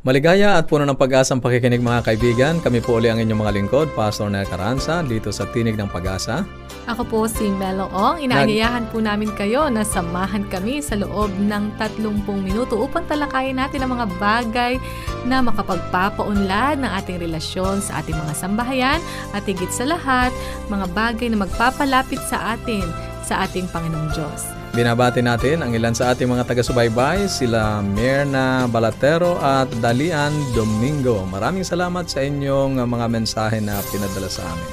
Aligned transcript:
Maligaya 0.00 0.56
at 0.56 0.64
puno 0.64 0.88
ng 0.88 0.96
pag-asang 0.96 1.44
pakikinig 1.44 1.84
mga 1.84 2.00
kaibigan. 2.00 2.56
Kami 2.64 2.80
po 2.80 2.96
uli 2.96 3.12
ang 3.12 3.20
inyong 3.20 3.44
mga 3.44 3.52
lingkod, 3.52 3.92
Pastor 3.92 4.32
Nel 4.32 4.48
Caranza, 4.48 5.04
dito 5.04 5.28
sa 5.28 5.44
Tinig 5.52 5.76
ng 5.76 5.92
Pag-asa. 5.92 6.48
Ako 6.88 7.04
po 7.04 7.18
si 7.28 7.52
Melo 7.52 7.84
Ong. 7.92 8.16
Inaanyayahan 8.24 8.88
po 8.88 9.04
namin 9.04 9.28
kayo 9.36 9.68
na 9.68 9.84
samahan 9.84 10.48
kami 10.48 10.80
sa 10.80 10.96
loob 10.96 11.28
ng 11.36 11.76
30 11.76 12.16
minuto 12.40 12.80
upang 12.80 13.04
talakayin 13.12 13.60
natin 13.60 13.84
ang 13.84 13.92
mga 14.00 14.08
bagay 14.16 14.80
na 15.28 15.44
makapagpapaunlad 15.44 16.80
ng 16.80 16.90
ating 16.96 17.20
relasyon 17.20 17.84
sa 17.84 18.00
ating 18.00 18.16
mga 18.16 18.32
sambahayan 18.32 19.04
at 19.36 19.44
higit 19.44 19.68
sa 19.68 19.84
lahat, 19.84 20.32
mga 20.72 20.88
bagay 20.96 21.28
na 21.28 21.44
magpapalapit 21.44 22.24
sa 22.24 22.56
atin 22.56 22.88
sa 23.20 23.44
ating 23.44 23.68
Panginoong 23.68 24.16
Diyos. 24.16 24.59
Binabati 24.70 25.18
natin 25.18 25.66
ang 25.66 25.74
ilan 25.74 25.98
sa 25.98 26.14
ating 26.14 26.30
mga 26.30 26.46
taga-subaybay, 26.46 27.26
sila 27.26 27.82
Mirna 27.82 28.70
Balatero 28.70 29.34
at 29.42 29.66
Dalian 29.82 30.30
Domingo. 30.54 31.26
Maraming 31.26 31.66
salamat 31.66 32.06
sa 32.06 32.22
inyong 32.22 32.78
mga 32.78 33.06
mensahe 33.10 33.58
na 33.58 33.82
pinadala 33.90 34.30
sa 34.30 34.46
amin. 34.46 34.70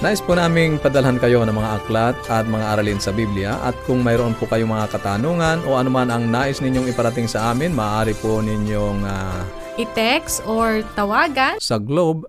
Nais 0.00 0.24
po 0.24 0.32
naming 0.32 0.80
padalhan 0.80 1.20
kayo 1.20 1.44
ng 1.44 1.52
mga 1.52 1.84
aklat 1.84 2.16
at 2.32 2.48
mga 2.48 2.64
aralin 2.72 2.96
sa 2.96 3.12
Biblia 3.12 3.60
at 3.60 3.76
kung 3.84 4.00
mayroon 4.00 4.32
po 4.40 4.48
kayong 4.48 4.72
mga 4.72 4.88
katanungan 4.88 5.68
o 5.68 5.76
anuman 5.76 6.08
ang 6.08 6.32
nais 6.32 6.64
ninyong 6.64 6.88
iparating 6.88 7.28
sa 7.28 7.52
amin, 7.52 7.76
maaari 7.76 8.16
po 8.18 8.40
ninyong 8.40 9.04
uh, 9.04 9.44
i-text 9.76 10.40
or 10.48 10.80
tawagan 10.96 11.60
sa 11.60 11.76
Globe 11.76 12.24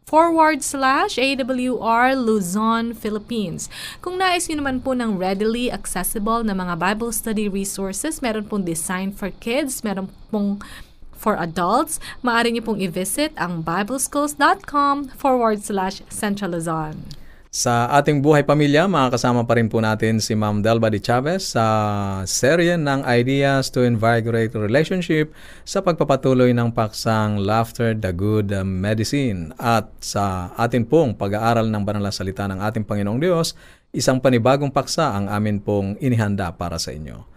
forward 0.07 0.63
slash 0.63 1.19
AWR 1.19 2.15
Luzon, 2.15 2.95
Philippines. 2.95 3.67
Kung 3.99 4.23
nais 4.23 4.47
nyo 4.47 4.63
naman 4.63 4.79
po 4.79 4.95
ng 4.95 5.19
readily 5.19 5.67
accessible 5.67 6.47
na 6.47 6.55
mga 6.55 6.79
Bible 6.79 7.11
study 7.11 7.51
resources, 7.51 8.23
meron 8.23 8.47
pong 8.47 8.63
Design 8.63 9.11
for 9.11 9.35
Kids, 9.43 9.83
meron 9.83 10.07
pong 10.31 10.63
for 11.19 11.35
adults, 11.41 11.99
maaari 12.21 12.55
niyo 12.55 12.69
pong 12.69 12.85
i-visit 12.85 13.33
ang 13.41 13.65
bibleschools.com 13.65 15.17
forward 15.17 15.65
slash 15.65 16.05
Central 16.13 16.55
Luzon. 16.55 17.17
Sa 17.57 17.89
ating 17.89 18.21
buhay 18.21 18.45
pamilya, 18.45 18.85
makakasama 18.85 19.49
pa 19.49 19.57
rin 19.57 19.73
po 19.73 19.81
natin 19.81 20.21
si 20.21 20.37
Ma'am 20.37 20.61
Delba 20.61 20.93
de 20.93 21.01
Chavez 21.01 21.57
sa 21.57 21.65
serye 22.29 22.77
ng 22.77 23.01
Ideas 23.09 23.73
to 23.73 23.81
Invigorate 23.81 24.53
Relationship 24.53 25.33
sa 25.65 25.81
pagpapatuloy 25.81 26.53
ng 26.53 26.69
paksang 26.69 27.41
Laughter, 27.41 27.97
the 27.97 28.13
Good 28.13 28.53
Medicine. 28.61 29.57
At 29.57 29.89
sa 30.05 30.53
atin 30.53 30.85
pong 30.85 31.17
pag-aaral 31.17 31.73
ng 31.73 31.81
banal 31.81 32.05
na 32.05 32.13
salita 32.13 32.45
ng 32.45 32.61
ating 32.61 32.85
Panginoong 32.85 33.25
Diyos, 33.25 33.57
isang 33.89 34.21
panibagong 34.21 34.69
paksa 34.69 35.17
ang 35.17 35.33
amin 35.33 35.57
pong 35.57 35.97
inihanda 35.97 36.53
para 36.53 36.77
sa 36.77 36.93
inyo. 36.93 37.36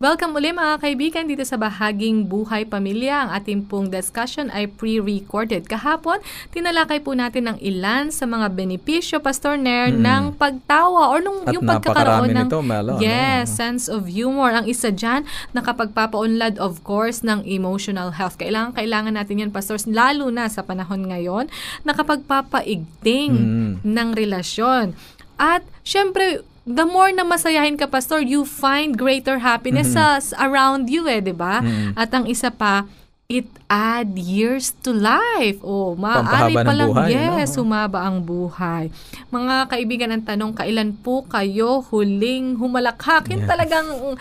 Welcome 0.00 0.32
uli 0.32 0.48
mga 0.48 0.80
kaibigan 0.80 1.28
dito 1.28 1.44
sa 1.44 1.60
bahaging 1.60 2.24
Buhay 2.24 2.64
Pamilya. 2.64 3.28
Ang 3.28 3.30
ating 3.36 3.60
pong 3.68 3.92
discussion 3.92 4.48
ay 4.48 4.64
pre-recorded. 4.64 5.68
Kahapon, 5.68 6.24
tinalakay 6.56 7.04
po 7.04 7.12
natin 7.12 7.52
ng 7.52 7.60
ilan 7.60 8.08
sa 8.08 8.24
mga 8.24 8.48
benepisyo, 8.48 9.20
Pastor 9.20 9.60
Nair, 9.60 9.92
mm. 9.92 10.00
ng 10.00 10.22
pagtawa 10.40 11.12
or 11.12 11.20
nung, 11.20 11.44
At 11.44 11.52
yung 11.52 11.68
pagkakaroon 11.68 12.32
ng 12.32 12.48
nito, 12.48 12.64
Melo, 12.64 12.96
yes, 12.96 13.52
ano? 13.52 13.58
sense 13.60 13.92
of 13.92 14.08
humor. 14.08 14.56
Ang 14.56 14.72
isa 14.72 14.88
dyan, 14.88 15.28
nakapagpapaunlad 15.52 16.56
of 16.56 16.80
course 16.80 17.20
ng 17.20 17.44
emotional 17.44 18.16
health. 18.16 18.40
Kailangan, 18.40 18.72
kailangan 18.72 19.20
natin 19.20 19.44
yan, 19.44 19.50
Pastors, 19.52 19.84
lalo 19.84 20.32
na 20.32 20.48
sa 20.48 20.64
panahon 20.64 21.12
ngayon, 21.12 21.52
nakapagpapaigting 21.84 23.36
mm. 23.36 23.72
ng 23.84 24.08
relasyon. 24.16 24.96
At 25.36 25.60
syempre, 25.84 26.40
the 26.66 26.86
more 26.86 27.10
na 27.12 27.24
masayahin 27.24 27.78
ka, 27.78 27.88
Pastor, 27.88 28.20
you 28.20 28.44
find 28.44 28.96
greater 28.96 29.40
happiness 29.40 29.92
mm-hmm. 29.92 30.20
sa, 30.20 30.40
around 30.40 30.92
you 30.92 31.08
eh, 31.08 31.20
di 31.20 31.32
ba? 31.32 31.64
Mm-hmm. 31.64 31.96
At 31.96 32.10
ang 32.12 32.28
isa 32.28 32.52
pa, 32.52 32.84
it 33.30 33.46
add 33.70 34.18
years 34.18 34.74
to 34.82 34.90
life. 34.90 35.62
Oh, 35.62 35.94
maaari 35.94 36.54
pa 36.58 36.74
lang, 36.74 36.90
buhay, 36.90 37.14
yes, 37.14 37.54
no? 37.54 37.62
sumaba 37.62 38.02
ang 38.02 38.26
buhay. 38.26 38.90
Mga 39.30 39.56
kaibigan, 39.70 40.10
ang 40.10 40.26
tanong, 40.26 40.52
kailan 40.58 40.98
po 40.98 41.22
kayo 41.30 41.86
huling 41.94 42.58
humalakhak? 42.58 43.30
Yes. 43.30 43.46
talagang, 43.46 44.18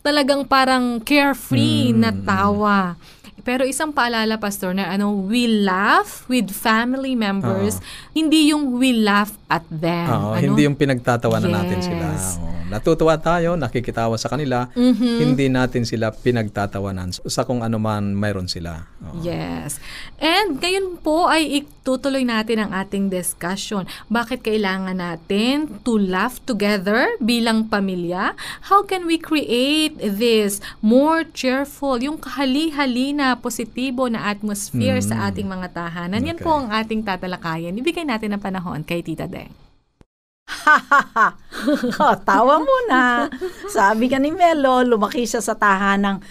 talagang 0.00 0.42
parang 0.48 1.04
carefree 1.04 1.92
mm-hmm. 1.92 2.00
na 2.00 2.10
tawa. 2.16 2.78
Pero 3.46 3.62
isang 3.62 3.94
paalala, 3.94 4.42
Pastor, 4.42 4.74
na 4.74 4.90
ano, 4.90 5.14
we 5.14 5.46
laugh 5.46 6.26
with 6.26 6.50
family 6.50 7.14
members, 7.14 7.78
uh-huh. 7.78 8.10
hindi 8.10 8.50
yung 8.50 8.74
we 8.74 8.90
laugh 8.90 9.38
at 9.46 9.62
them. 9.70 10.10
Uh-huh. 10.10 10.34
ano? 10.34 10.42
Hindi 10.42 10.66
yung 10.66 10.74
pinagtatawanan 10.74 11.46
yes. 11.46 11.54
natin 11.54 11.78
sila. 11.78 12.06
Oh, 12.10 12.65
natutuwa 12.68 13.14
tayo, 13.20 13.54
nakikitawa 13.54 14.18
sa 14.18 14.28
kanila, 14.32 14.68
mm-hmm. 14.74 15.16
hindi 15.22 15.46
natin 15.46 15.86
sila 15.86 16.10
pinagtatawanan 16.10 17.14
sa 17.14 17.46
kung 17.46 17.62
ano 17.62 17.78
man 17.78 18.16
mayroon 18.16 18.50
sila. 18.50 18.86
Oh. 19.02 19.22
Yes. 19.22 19.78
And 20.18 20.58
ngayon 20.58 20.98
po 21.00 21.30
ay 21.30 21.62
itutuloy 21.62 22.26
natin 22.26 22.66
ang 22.66 22.70
ating 22.74 23.08
discussion. 23.12 23.86
Bakit 24.10 24.42
kailangan 24.42 24.98
natin 24.98 25.80
to 25.86 25.96
laugh 26.00 26.42
together 26.42 27.06
bilang 27.22 27.70
pamilya? 27.70 28.34
How 28.66 28.82
can 28.82 29.06
we 29.06 29.16
create 29.16 29.98
this 29.98 30.58
more 30.80 31.24
cheerful, 31.24 32.00
yung 32.00 32.18
kahali-hali 32.18 33.12
na 33.12 33.36
positibo 33.38 34.08
na 34.08 34.30
atmosphere 34.30 34.98
mm. 35.02 35.06
sa 35.06 35.28
ating 35.30 35.46
mga 35.46 35.70
tahanan. 35.72 36.20
Okay. 36.22 36.28
Yan 36.32 36.38
po 36.40 36.50
ang 36.54 36.68
ating 36.72 37.02
tatalakayan. 37.04 37.76
Ibigay 37.76 38.06
natin 38.06 38.36
ng 38.36 38.42
panahon 38.42 38.82
kay 38.82 39.04
Tita 39.04 39.28
Deng. 39.28 39.65
Ha 40.46 40.76
ha 40.78 41.00
ha! 41.14 41.28
oh, 42.06 42.16
tawa 42.22 42.62
muna. 42.62 43.26
Sabi 43.66 44.06
ka 44.06 44.18
ni 44.22 44.30
Melo, 44.30 44.86
lumaki 44.86 45.26
siya 45.26 45.42
sa 45.42 45.58
tahanang 45.58 46.22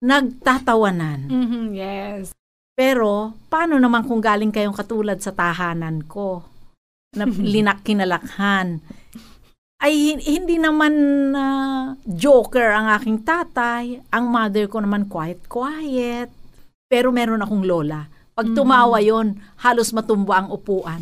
nagtatawanan. 0.00 1.28
Mm-hmm, 1.28 1.64
yes. 1.76 2.32
Pero, 2.72 3.36
paano 3.52 3.76
naman 3.76 4.08
kung 4.08 4.24
galing 4.24 4.48
kayong 4.48 4.72
katulad 4.72 5.20
sa 5.20 5.36
tahanan 5.36 6.08
ko? 6.08 6.44
Na 7.12 7.28
linak 7.52 7.84
kinalakhan 7.84 8.80
ay 9.80 10.20
hindi 10.20 10.60
naman 10.60 10.94
uh, 11.32 11.96
joker 12.04 12.76
ang 12.76 12.92
aking 13.00 13.24
tatay. 13.24 14.04
Ang 14.12 14.24
mother 14.28 14.68
ko 14.68 14.84
naman 14.84 15.08
quiet-quiet. 15.08 16.28
Pero 16.84 17.08
meron 17.08 17.40
akong 17.40 17.64
lola. 17.64 18.04
Pag 18.36 18.52
mm-hmm. 18.52 18.60
tumawa 18.60 19.00
yon 19.00 19.40
halos 19.64 19.96
matumbo 19.96 20.36
ang 20.36 20.52
upuan. 20.52 21.00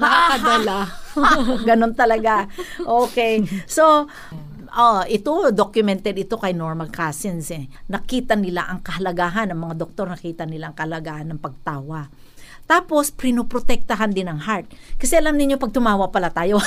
Nakakadala. 0.00 0.78
Ganon 1.68 1.94
talaga. 1.94 2.48
Okay. 2.80 3.44
So, 3.68 4.08
oh, 4.74 5.02
ito, 5.06 5.50
documented 5.52 6.16
ito 6.16 6.38
kay 6.38 6.54
Norma 6.54 6.88
Cousins. 6.88 7.50
Eh. 7.52 7.68
Nakita 7.90 8.38
nila 8.38 8.66
ang 8.66 8.80
kahalagahan, 8.80 9.50
ng 9.52 9.60
mga 9.60 9.74
doktor 9.76 10.06
nakita 10.08 10.46
nila 10.46 10.72
ang 10.72 10.76
kahalagahan 10.76 11.26
ng 11.30 11.40
pagtawa. 11.40 12.08
Tapos, 12.70 13.10
prinoprotektahan 13.10 14.14
din 14.14 14.30
ang 14.30 14.38
heart. 14.46 14.70
Kasi 14.94 15.18
alam 15.18 15.34
niyo 15.34 15.58
pag 15.58 15.74
tumawa 15.74 16.06
pala 16.08 16.30
tayo, 16.30 16.62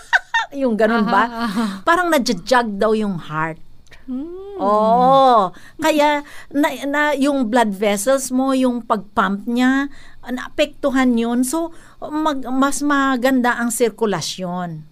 yung 0.60 0.74
ganun 0.74 1.06
ba? 1.06 1.50
Parang 1.86 2.10
nadjajag 2.10 2.74
daw 2.74 2.90
yung 2.94 3.18
heart. 3.18 3.62
Hmm. 4.04 4.60
Oo. 4.60 5.48
Kaya 5.80 6.20
na, 6.52 6.68
na 6.84 7.02
yung 7.16 7.48
blood 7.48 7.72
vessels 7.72 8.28
mo, 8.28 8.52
yung 8.52 8.84
pagpump 8.84 9.48
niya, 9.48 9.88
naapektuhan 10.30 11.16
yun. 11.16 11.42
So, 11.42 11.74
mag, 12.00 12.44
mas 12.48 12.80
maganda 12.80 13.56
ang 13.58 13.74
sirkulasyon. 13.74 14.84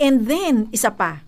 And 0.00 0.16
then, 0.24 0.72
isa 0.72 0.92
pa, 0.92 1.24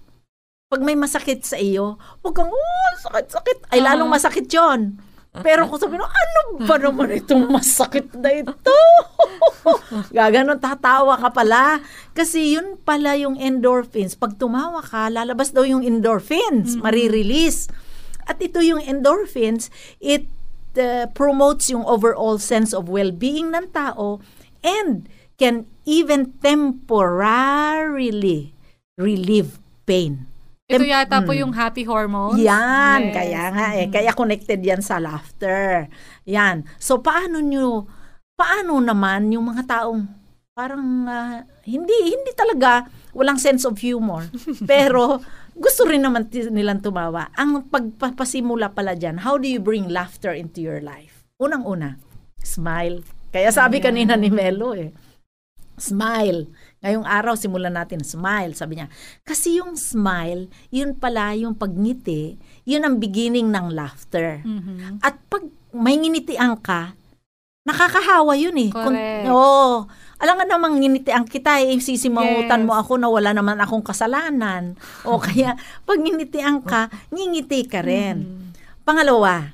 pag 0.73 0.81
may 0.81 0.96
masakit 0.96 1.44
sa 1.44 1.61
iyo, 1.61 2.00
huwag 2.25 2.35
kang, 2.35 2.50
oh, 2.50 2.93
sakit, 3.05 3.26
sakit. 3.31 3.58
Ay, 3.70 3.85
lalong 3.85 4.11
masakit 4.11 4.49
yon 4.49 4.99
pero 5.43 5.67
kung 5.67 5.82
sabi 5.82 5.99
ano 5.99 6.62
ba 6.62 6.79
naman 6.79 7.11
itong 7.19 7.50
masakit 7.50 8.06
na 8.14 8.31
ito? 8.31 8.79
Gaganon, 10.14 10.62
tatawa 10.62 11.19
ka 11.19 11.35
pala. 11.35 11.82
Kasi 12.14 12.55
yun 12.55 12.79
pala 12.79 13.19
yung 13.19 13.35
endorphins. 13.35 14.14
Pag 14.14 14.38
tumawa 14.38 14.79
ka, 14.79 15.11
lalabas 15.11 15.50
daw 15.50 15.67
yung 15.67 15.82
endorphins, 15.82 16.79
mm-hmm. 16.79 16.87
marirelease. 16.87 17.67
At 18.31 18.38
ito 18.38 18.62
yung 18.62 18.79
endorphins, 18.79 19.75
it 19.99 20.31
uh, 20.76 21.06
promotes 21.12 21.69
yung 21.69 21.85
overall 21.85 22.38
sense 22.38 22.73
of 22.73 22.88
well-being 22.88 23.50
ng 23.50 23.69
tao 23.71 24.21
and 24.62 25.09
can 25.37 25.67
even 25.85 26.32
temporarily 26.38 28.55
relieve 28.97 29.59
pain. 29.85 30.25
Ito 30.65 30.81
yata 30.81 31.21
po 31.21 31.37
Mm. 31.37 31.41
yung 31.44 31.53
happy 31.53 31.85
hormones. 31.85 32.41
Yan, 32.41 33.11
Yes. 33.11 33.12
kaya 33.12 33.43
nga 33.53 33.67
eh. 33.76 33.85
Mhm. 33.85 33.93
Kaya 33.93 34.11
connected 34.17 34.61
yan 34.65 34.81
sa 34.81 34.97
laughter. 34.97 35.93
Yan. 36.25 36.65
So, 36.81 37.05
paano 37.05 37.37
nyo, 37.38 37.85
paano 38.32 38.81
naman 38.81 39.29
yung 39.29 39.44
mga 39.53 39.69
taong 39.69 40.09
parang 40.55 41.05
ah, 41.05 41.44
hindi, 41.67 41.93
hindi 42.17 42.32
talaga 42.32 42.88
walang 43.12 43.37
sense 43.37 43.69
of 43.69 43.77
humor. 43.77 44.25
pero 44.70 45.20
gusto 45.55 45.87
rin 45.87 46.03
naman 46.03 46.27
nilang 46.51 46.83
tumawa. 46.83 47.31
Ang 47.35 47.71
pagpapasimula 47.71 48.75
pala 48.75 48.95
dyan, 48.95 49.23
how 49.23 49.39
do 49.39 49.47
you 49.47 49.62
bring 49.62 49.87
laughter 49.87 50.35
into 50.35 50.59
your 50.59 50.83
life? 50.83 51.23
Unang-una, 51.39 51.99
smile. 52.43 53.03
Kaya 53.31 53.51
sabi 53.51 53.83
kanina 53.83 54.15
ni 54.15 54.31
Melo 54.31 54.75
eh, 54.75 54.95
smile. 55.75 56.47
Ngayong 56.85 57.06
araw, 57.06 57.35
simulan 57.35 57.75
natin, 57.75 58.05
smile. 58.05 58.55
Sabi 58.55 58.79
niya, 58.79 58.87
kasi 59.27 59.59
yung 59.59 59.75
smile, 59.75 60.47
yun 60.71 60.95
pala 60.95 61.35
yung 61.35 61.56
pagngiti, 61.56 62.39
yun 62.62 62.85
ang 62.87 63.03
beginning 63.03 63.51
ng 63.51 63.75
laughter. 63.75 64.45
Mhm. 64.45 65.03
At 65.03 65.19
pag 65.27 65.43
may 65.75 65.99
nginitian 65.99 66.61
ka, 66.62 66.95
nakakahawa 67.65 68.37
yun 68.37 68.55
eh. 68.61 68.71
Kung- 68.71 68.95
Correct. 68.95 69.27
Alam 70.25 70.41
nga 70.41 70.56
namang 70.56 70.81
nginitian 70.81 71.29
kita 71.29 71.61
eh, 71.61 71.76
sisimangutan 71.76 72.65
Yes. 72.65 72.67
mo 72.67 72.73
ako 72.81 72.97
na 72.97 73.12
wala 73.12 73.37
naman 73.37 73.61
akong 73.61 73.85
kasalanan. 73.85 74.73
o 75.05 75.21
kaya, 75.25 75.53
pag 75.85 76.00
nginitian 76.00 76.65
ka, 76.65 76.88
ngingiti 77.12 77.69
ka 77.69 77.85
rin. 77.85 78.25
Mhm. 78.25 78.44
Pangalawa, 78.88 79.53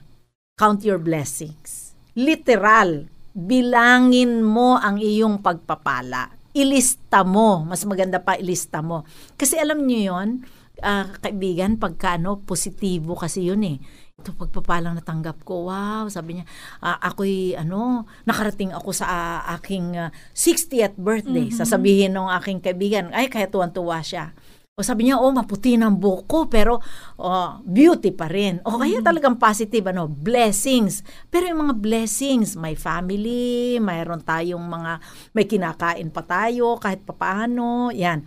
count 0.54 0.86
your 0.86 1.02
blessings. 1.02 1.90
Literal, 2.14 3.10
bilangin 3.34 4.46
mo 4.46 4.78
ang 4.78 5.02
iyong 5.02 5.42
pagpapala. 5.42 6.30
Ilista 6.54 7.26
mo. 7.26 7.66
Mas 7.66 7.82
maganda 7.82 8.22
pa, 8.22 8.38
ilista 8.38 8.78
mo. 8.78 9.02
Kasi 9.34 9.58
alam 9.58 9.82
niyo 9.82 10.14
yon 10.14 10.46
ah, 10.86 11.10
kaibigan, 11.18 11.82
pagka 11.82 12.14
ano, 12.14 12.46
positibo 12.46 13.18
kasi 13.18 13.50
yun 13.50 13.66
eh. 13.66 13.82
Ito 14.20 14.36
pagpapalang 14.36 15.00
natanggap 15.00 15.40
ko, 15.48 15.72
wow, 15.72 16.04
sabi 16.12 16.36
niya, 16.36 16.44
ah, 16.84 17.00
ako'y 17.00 17.56
ano, 17.56 18.04
nakarating 18.28 18.68
ako 18.76 18.92
sa 18.92 19.08
ah, 19.08 19.40
aking 19.56 19.96
ah, 19.96 20.12
60th 20.36 21.00
birthday. 21.00 21.48
Sasabihin 21.48 22.12
ng 22.12 22.28
aking 22.36 22.60
kaibigan, 22.60 23.08
ay, 23.16 23.32
kaya 23.32 23.48
tuwan-tuwa 23.48 24.04
siya. 24.04 24.36
O 24.76 24.84
sabi 24.84 25.08
niya, 25.08 25.20
oh, 25.20 25.32
maputi 25.32 25.76
ng 25.76 25.96
buhok 25.96 26.24
ko, 26.24 26.38
pero 26.48 26.84
oh, 27.20 27.50
beauty 27.64 28.12
pa 28.12 28.28
rin. 28.28 28.60
O 28.64 28.80
kaya 28.80 29.00
talagang 29.00 29.36
positive, 29.36 29.88
ano, 29.88 30.08
blessings. 30.08 31.00
Pero 31.32 31.48
yung 31.48 31.68
mga 31.68 31.80
blessings, 31.80 32.56
may 32.60 32.76
family, 32.76 33.76
mayroon 33.76 34.24
tayong 34.24 34.64
mga, 34.64 34.92
may 35.36 35.44
kinakain 35.44 36.08
pa 36.08 36.24
tayo, 36.24 36.76
kahit 36.76 37.04
papaano, 37.04 37.88
yan. 37.92 38.24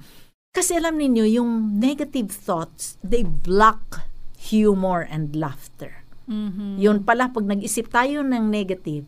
Kasi 0.53 0.77
alam 0.77 0.97
ninyo, 0.97 1.41
yung 1.41 1.81
negative 1.81 2.29
thoughts, 2.29 3.01
they 3.01 3.25
block 3.25 4.12
humor 4.43 5.07
and 5.07 5.31
laughter. 5.39 6.03
Mhm. 6.27 6.79
Yun 6.79 6.97
pala, 7.03 7.31
pag 7.31 7.47
nag-isip 7.47 7.87
tayo 7.91 8.23
ng 8.23 8.47
negative, 8.47 9.07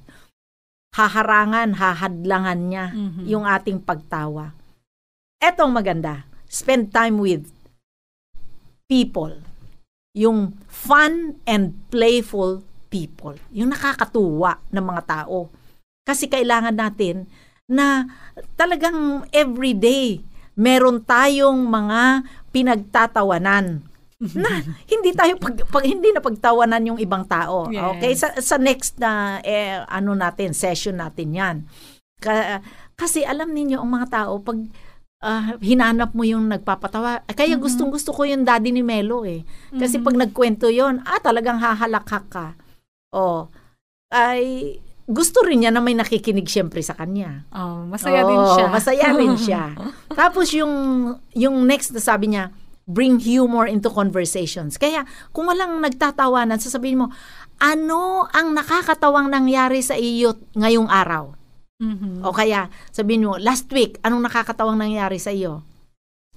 haharangan, 0.96 1.76
hahadlangan 1.76 2.60
niya 2.72 2.86
Mhm. 2.96 3.24
yung 3.28 3.44
ating 3.44 3.84
pagtawa. 3.84 4.56
Etong 5.44 5.76
maganda, 5.76 6.24
spend 6.48 6.96
time 6.96 7.20
with 7.20 7.52
people. 8.88 9.36
Yung 10.16 10.56
fun 10.72 11.36
and 11.44 11.76
playful 11.92 12.64
people. 12.88 13.36
Yung 13.52 13.76
nakakatuwa 13.76 14.64
ng 14.72 14.86
mga 14.86 15.04
tao. 15.04 15.52
Kasi 16.08 16.32
kailangan 16.32 16.80
natin 16.80 17.28
na 17.68 18.08
talagang 18.56 19.28
everyday 19.36 20.24
meron 20.56 21.04
tayong 21.04 21.68
mga 21.68 22.24
pinagtatawanan 22.56 23.84
na 24.34 24.50
hindi 24.90 25.12
tayo 25.14 25.38
pag, 25.38 25.56
pag 25.70 25.84
hindi 25.86 26.10
na 26.10 26.24
pagtawanan 26.24 26.96
yung 26.96 27.00
ibang 27.00 27.28
tao. 27.30 27.70
Yes. 27.70 27.84
Okay? 27.98 28.14
Sa, 28.18 28.28
sa 28.42 28.56
next 28.58 28.98
na 28.98 29.44
eh, 29.46 29.84
ano 29.86 30.18
natin, 30.18 30.58
session 30.58 30.98
natin 30.98 31.36
'yan. 31.36 31.56
Ka- 32.18 32.64
kasi 32.96 33.28
alam 33.28 33.52
niyo 33.52 33.84
ang 33.84 33.92
mga 33.92 34.08
tao 34.10 34.40
pag 34.40 34.58
ah, 35.26 35.58
hinanap 35.60 36.14
mo 36.14 36.22
yung 36.24 36.48
nagpapatawa. 36.48 37.26
Kaya 37.34 37.58
gustong 37.58 37.90
gusto 37.90 38.14
ko 38.14 38.24
yung 38.24 38.46
daddy 38.46 38.72
ni 38.72 38.86
Melo 38.86 39.26
eh. 39.26 39.42
Kasi 39.74 40.00
pag 40.00 40.16
nagkwento 40.16 40.70
yon 40.70 41.02
ah 41.04 41.20
talagang 41.20 41.58
hahalakhak 41.58 42.26
ka. 42.30 42.48
Oh, 43.16 43.50
ay 44.14 44.78
gusto 45.06 45.46
rin 45.46 45.62
niya 45.62 45.70
na 45.70 45.86
may 45.86 45.94
nakikinig 45.94 46.50
siyempre 46.50 46.82
sa 46.82 46.98
kanya. 46.98 47.46
Oh, 47.54 47.86
masaya 47.86 48.26
din 48.26 48.42
Oo, 48.42 48.54
siya. 48.58 48.66
Masaya 48.74 49.08
rin 49.14 49.34
siya. 49.38 49.64
Tapos 50.20 50.50
yung 50.54 50.74
yung 51.38 51.56
next 51.70 51.94
na 51.94 52.02
sabi 52.02 52.34
niya, 52.34 52.50
bring 52.86 53.18
humor 53.18 53.66
into 53.66 53.90
conversations. 53.90 54.78
Kaya 54.78 55.06
kung 55.34 55.50
walang 55.50 55.82
nagtatawanan, 55.82 56.62
sasabihin 56.62 57.06
mo, 57.06 57.08
ano 57.58 58.30
ang 58.30 58.54
nakakatawang 58.54 59.30
nangyari 59.30 59.82
sa 59.82 59.98
iyo 59.98 60.38
ngayong 60.54 60.90
araw? 60.90 61.34
Mhm. 61.82 62.24
O 62.24 62.32
kaya 62.32 62.72
sabihin 62.94 63.28
mo, 63.28 63.36
last 63.36 63.68
week, 63.74 64.00
anong 64.06 64.24
nakakatawang 64.24 64.80
nangyari 64.80 65.20
sa 65.20 65.34
iyo? 65.34 65.66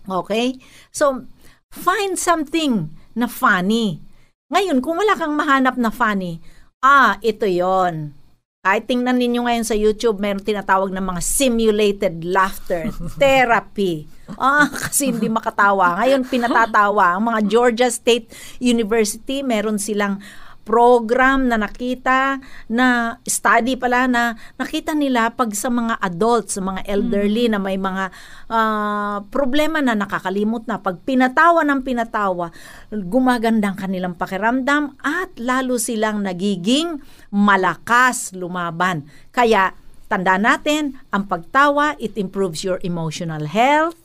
Okay? 0.09 0.59
So, 0.91 1.29
find 1.71 2.17
something 2.17 2.91
na 3.15 3.29
funny. 3.29 4.01
Ngayon, 4.49 4.81
kung 4.81 4.97
wala 4.97 5.15
kang 5.15 5.37
mahanap 5.37 5.77
na 5.77 5.93
funny, 5.93 6.41
ah, 6.81 7.21
ito 7.21 7.45
yon. 7.45 8.18
Kahit 8.69 8.85
tingnan 8.85 9.17
ninyo 9.17 9.49
ngayon 9.49 9.65
sa 9.65 9.73
YouTube, 9.73 10.21
meron 10.21 10.45
tinatawag 10.45 10.93
ng 10.93 11.01
mga 11.01 11.25
simulated 11.25 12.21
laughter 12.21 12.93
therapy. 13.23 14.05
Ah, 14.37 14.69
kasi 14.69 15.09
hindi 15.09 15.25
makatawa. 15.33 15.97
Ngayon, 16.05 16.29
pinatatawa. 16.29 17.17
Ang 17.17 17.33
mga 17.33 17.41
Georgia 17.49 17.89
State 17.89 18.29
University, 18.61 19.41
meron 19.41 19.81
silang 19.81 20.21
program 20.69 21.49
na 21.49 21.57
nakita 21.57 22.45
na 22.69 23.17
study 23.25 23.81
pala 23.81 24.05
na 24.05 24.37
nakita 24.61 24.93
nila 24.93 25.33
pag 25.33 25.57
sa 25.57 25.73
mga 25.73 25.97
adults, 25.97 26.61
sa 26.61 26.63
mga 26.63 26.85
elderly 26.85 27.49
na 27.49 27.57
may 27.57 27.81
mga 27.81 28.13
ah, 28.53 29.25
problema 29.33 29.81
na 29.81 29.97
nakakalimot 29.97 30.69
na 30.69 30.77
pag 30.77 31.01
pinatawa 31.09 31.65
ng 31.65 31.81
pinatawa, 31.81 32.53
gumagandang 32.93 33.81
kanilang 33.81 34.13
pakiramdam 34.13 34.93
at 35.01 35.33
lalo 35.41 35.81
silang 35.81 36.21
nagiging 36.21 37.01
malakas 37.33 38.37
lumaban. 38.37 39.09
Kaya 39.33 39.73
tanda 40.13 40.37
natin, 40.37 41.01
ang 41.09 41.25
pagtawa, 41.25 41.97
it 41.97 42.17
improves 42.21 42.61
your 42.61 42.77
emotional 42.85 43.49
health, 43.49 43.97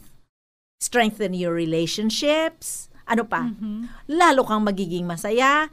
strengthen 0.79 1.35
your 1.35 1.51
relationships, 1.51 2.87
ano 3.03 3.27
pa? 3.27 3.51
Mhm. 3.51 4.07
lalo 4.15 4.47
kang 4.47 4.63
magiging 4.63 5.03
masaya, 5.03 5.67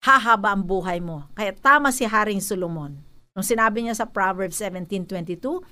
hahaba 0.00 0.56
ang 0.56 0.64
buhay 0.64 0.98
mo. 0.98 1.28
Kaya 1.36 1.52
tama 1.52 1.92
si 1.92 2.08
Haring 2.08 2.40
Solomon. 2.40 2.96
Nung 3.36 3.46
sinabi 3.46 3.84
niya 3.84 3.94
sa 3.96 4.08
Proverbs 4.08 4.58
17.22, 4.58 5.62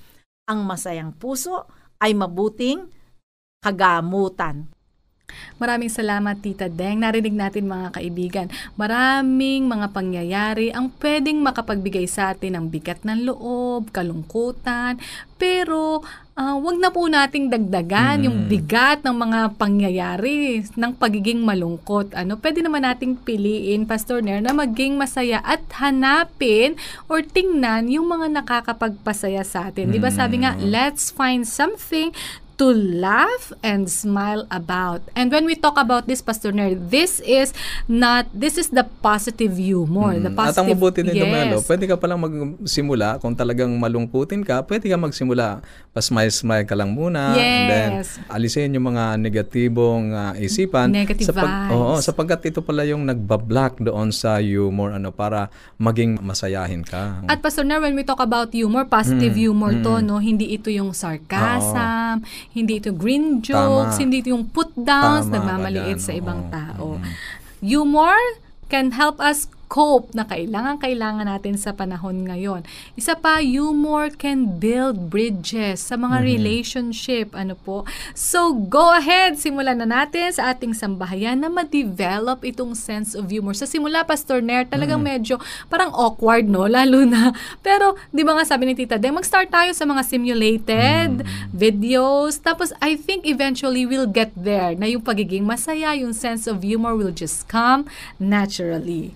ang 0.49 0.59
masayang 0.65 1.13
puso 1.13 1.69
ay 2.01 2.15
mabuting 2.15 2.89
kagamutan. 3.61 4.71
Maraming 5.59 5.91
salamat, 5.91 6.39
Tita 6.39 6.71
Deng. 6.71 7.03
Narinig 7.03 7.35
natin 7.35 7.67
mga 7.67 7.99
kaibigan. 7.99 8.47
Maraming 8.79 9.67
mga 9.67 9.91
pangyayari 9.91 10.71
ang 10.71 10.95
pwedeng 11.03 11.43
makapagbigay 11.43 12.07
sa 12.07 12.31
atin 12.31 12.55
ng 12.55 12.67
bigat 12.71 13.03
ng 13.03 13.27
loob, 13.27 13.91
kalungkutan. 13.91 15.03
Pero 15.35 16.07
ah, 16.39 16.55
wag 16.55 16.79
na 16.79 16.95
po 16.95 17.03
nating 17.11 17.51
dagdagan 17.51 18.23
Mm. 18.23 18.25
yung 18.31 18.39
bigat 18.47 19.03
ng 19.03 19.11
mga 19.11 19.59
pangyayari 19.59 20.63
ng 20.63 20.93
pagiging 20.95 21.43
malungkot. 21.43 22.15
Ano, 22.15 22.39
pwede 22.39 22.63
naman 22.63 22.87
nating 22.87 23.19
piliin, 23.27 23.91
Pastor 23.91 24.23
Nair, 24.23 24.39
na 24.39 24.55
maging 24.55 24.95
masaya 24.95 25.43
at 25.43 25.67
hanapin 25.83 26.79
or 27.11 27.27
tingnan 27.27 27.91
yung 27.91 28.07
mga 28.07 28.31
nakakapagpasaya 28.39 29.43
sa 29.43 29.75
atin. 29.75 29.91
Di 29.91 29.99
ba 29.99 30.15
sabi 30.15 30.47
nga, 30.47 30.55
Mm. 30.55 30.71
let's 30.71 31.11
find 31.11 31.43
something 31.43 32.15
to 32.59 32.75
laugh 32.75 33.55
and 33.63 33.87
smile 33.87 34.43
about. 34.51 35.01
And 35.15 35.31
when 35.31 35.47
we 35.47 35.55
talk 35.55 35.79
about 35.79 36.11
this, 36.11 36.19
Pastor 36.19 36.51
Nair, 36.51 36.75
this 36.75 37.23
is 37.23 37.55
not, 37.87 38.27
this 38.35 38.59
is 38.59 38.75
the 38.75 38.83
positive 38.99 39.55
humor. 39.55 40.19
The 40.19 40.29
Mm. 40.29 40.43
At 40.43 40.59
ang 40.59 40.67
positive, 40.67 40.75
mabuti 40.75 41.01
Dumelo, 41.15 41.63
yes. 41.63 41.67
pwede 41.71 41.85
ka 41.87 41.95
palang 41.95 42.19
magsimula, 42.19 43.23
kung 43.23 43.39
talagang 43.39 43.71
malungkutin 43.79 44.43
ka, 44.43 44.67
pwede 44.67 44.91
ka 44.91 44.99
magsimula. 44.99 45.63
Pa-smile-smile 45.95 46.67
ka 46.67 46.75
lang 46.75 46.93
muna. 46.93 47.39
And 47.39 47.65
then, 47.71 47.91
Yes. 48.03 48.19
alisin 48.27 48.75
yung 48.75 48.91
mga 48.91 49.19
negatibong 49.19 50.11
ah, 50.11 50.35
isipan. 50.35 50.91
Negative 50.91 51.31
Sapag- 51.31 51.47
vibes. 51.47 51.73
Oo, 51.73 51.95
sapagkat 52.03 52.41
ito 52.51 52.61
pala 52.61 52.83
yung 52.83 53.07
nagbablock 53.07 53.79
doon 53.79 54.11
sa 54.11 54.43
humor, 54.43 54.93
ano, 54.93 55.15
para 55.15 55.47
maging 55.79 56.19
masayahin 56.19 56.83
ka. 56.83 57.23
At 57.27 57.39
Pastor 57.39 57.63
Nair, 57.63 57.79
when 57.79 57.95
we 57.95 58.03
talk 58.03 58.19
about 58.19 58.51
humor, 58.51 58.83
positive 58.83 59.39
Mm, 59.39 59.43
humor 59.47 59.73
to, 59.79 60.03
mm. 60.03 60.05
no? 60.05 60.19
Hindi 60.19 60.51
ito 60.51 60.69
yung 60.69 60.91
sarcasm, 60.91 62.27
hindi 62.63 62.83
ito 62.83 62.91
green 62.91 63.41
jokes, 63.41 63.97
Tama. 63.97 64.03
hindi 64.03 64.23
ito 64.23 64.35
yung 64.35 64.47
put 64.51 64.75
downs, 64.75 65.31
Tama 65.31 65.39
nagmamaliit 65.39 65.99
sa 66.03 66.13
ibang 66.15 66.51
tao. 66.51 66.99
Mm. 66.99 67.13
Humor 67.63 68.19
can 68.69 68.95
help 68.95 69.19
us 69.19 69.51
cope 69.69 70.11
na 70.13 70.25
kailangan-kailangan 70.25 71.29
natin 71.29 71.55
sa 71.55 71.71
panahon 71.71 72.25
ngayon. 72.25 72.65
Isa 72.97 73.13
pa, 73.15 73.39
humor 73.39 74.09
can 74.11 74.59
build 74.59 75.09
bridges 75.09 75.85
sa 75.85 75.95
mga 75.95 76.19
Mm-hmm. 76.19 76.27
relationship. 76.27 77.27
Ano 77.33 77.55
po? 77.55 77.85
So, 78.11 78.57
go 78.57 78.91
ahead. 78.91 79.37
Simulan 79.37 79.79
na 79.79 79.87
natin 79.87 80.33
sa 80.33 80.51
ating 80.51 80.73
sambahayan 80.73 81.37
na 81.37 81.47
ma-develop 81.47 82.43
itong 82.43 82.73
sense 82.73 83.13
of 83.13 83.29
humor. 83.29 83.53
Sa 83.53 83.69
simula, 83.69 84.03
Pastor 84.03 84.41
Nair, 84.41 84.65
talagang 84.65 84.99
Mm. 84.99 85.09
medyo 85.15 85.35
parang 85.69 85.93
awkward, 85.93 86.49
no? 86.49 86.65
Lalo 86.73 87.05
na. 87.05 87.37
Pero, 87.61 87.95
di 88.09 88.25
ba 88.25 88.35
nga 88.35 88.49
sabi 88.49 88.67
ni 88.67 88.75
Tita 88.75 88.97
Deng, 88.97 89.15
mag-start 89.15 89.53
tayo 89.53 89.71
sa 89.77 89.85
mga 89.85 90.01
simulated 90.03 91.21
Mm. 91.21 91.53
videos. 91.53 92.41
Tapos, 92.41 92.73
I 92.81 92.97
think 92.97 93.29
eventually 93.29 93.85
we'll 93.85 94.09
get 94.09 94.33
there 94.33 94.73
na 94.73 94.89
yung 94.89 95.05
pagiging 95.05 95.45
masaya, 95.45 95.93
yung 95.93 96.17
sense 96.17 96.49
of 96.49 96.65
humor 96.65 96.97
will 96.97 97.13
just 97.13 97.45
come 97.47 97.85
naturally. 98.17 99.13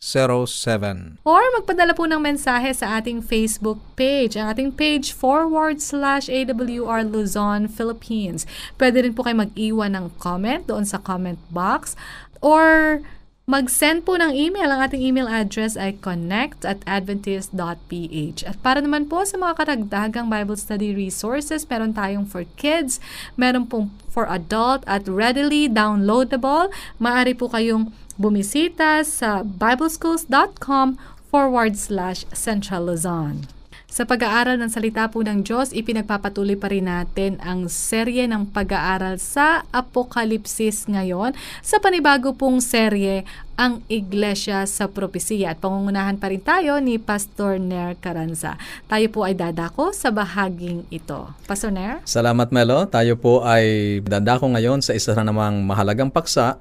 0968-8536-607. 0.00 1.24
or 1.24 1.42
magpadala 1.56 1.96
po 1.96 2.04
ng 2.04 2.20
mensahe 2.20 2.70
sa 2.76 3.00
ating 3.00 3.24
Facebook 3.24 3.80
page. 3.96 4.36
Ang 4.36 4.52
ating 4.52 4.70
page 4.76 5.16
forward 5.16 5.80
slash 5.80 6.28
AWR 6.28 7.02
Luzon, 7.08 7.66
Philippines. 7.66 8.44
Pwede 8.76 9.02
rin 9.02 9.16
po 9.16 9.24
kayo 9.24 9.40
mag-iwan 9.48 9.96
ng 9.96 10.06
comment 10.20 10.68
doon 10.68 10.84
sa 10.84 11.00
comment 11.00 11.40
box 11.48 11.96
or 12.44 13.00
mag-send 13.46 14.02
po 14.02 14.18
ng 14.18 14.34
email. 14.34 14.74
Ang 14.74 14.80
ating 14.82 15.00
email 15.00 15.30
address 15.30 15.78
ay 15.78 15.94
connect 16.02 16.66
at 16.66 16.82
adventist.ph. 16.82 18.42
At 18.42 18.58
para 18.58 18.82
naman 18.82 19.06
po 19.06 19.22
sa 19.22 19.38
mga 19.38 19.54
karagdagang 19.62 20.26
Bible 20.26 20.58
study 20.58 20.90
resources, 20.90 21.62
meron 21.70 21.94
tayong 21.94 22.26
for 22.26 22.42
kids, 22.58 22.98
meron 23.38 23.70
pong 23.70 23.94
for 24.10 24.26
adult 24.26 24.82
at 24.90 25.06
readily 25.06 25.70
downloadable. 25.70 26.74
Maaari 26.98 27.38
po 27.38 27.46
kayong 27.46 27.94
bumisita 28.16 29.04
sa 29.04 29.44
bibleschools.com 29.44 30.96
forward 31.28 31.76
slash 31.76 32.24
Central 32.32 32.88
Luzon. 32.88 33.48
Sa 33.86 34.04
pag-aaral 34.04 34.60
ng 34.60 34.68
salita 34.68 35.08
po 35.08 35.24
ng 35.24 35.40
Diyos, 35.40 35.72
ipinagpapatuloy 35.72 36.60
pa 36.60 36.68
rin 36.68 36.84
natin 36.84 37.40
ang 37.40 37.64
serye 37.64 38.28
ng 38.28 38.52
pag-aaral 38.52 39.16
sa 39.16 39.64
Apokalipsis 39.72 40.84
ngayon. 40.84 41.32
Sa 41.64 41.80
panibago 41.80 42.36
pong 42.36 42.60
serye, 42.60 43.24
ang 43.56 43.80
Iglesia 43.88 44.68
sa 44.68 44.84
Propesiya. 44.92 45.56
At 45.56 45.64
pangungunahan 45.64 46.20
pa 46.20 46.28
rin 46.28 46.44
tayo 46.44 46.76
ni 46.76 47.00
Pastor 47.00 47.56
Ner 47.56 47.96
Caranza. 47.96 48.60
Tayo 48.84 49.08
po 49.08 49.24
ay 49.24 49.32
dadako 49.32 49.96
sa 49.96 50.12
bahaging 50.12 50.84
ito. 50.92 51.32
Pastor 51.48 51.72
Ner? 51.72 52.04
Salamat 52.04 52.52
Melo. 52.52 52.84
Tayo 52.84 53.16
po 53.16 53.48
ay 53.48 53.98
dadako 54.04 54.52
ngayon 54.52 54.84
sa 54.84 54.92
isa 54.92 55.16
na 55.16 55.24
namang 55.24 55.64
mahalagang 55.64 56.12
paksa 56.12 56.60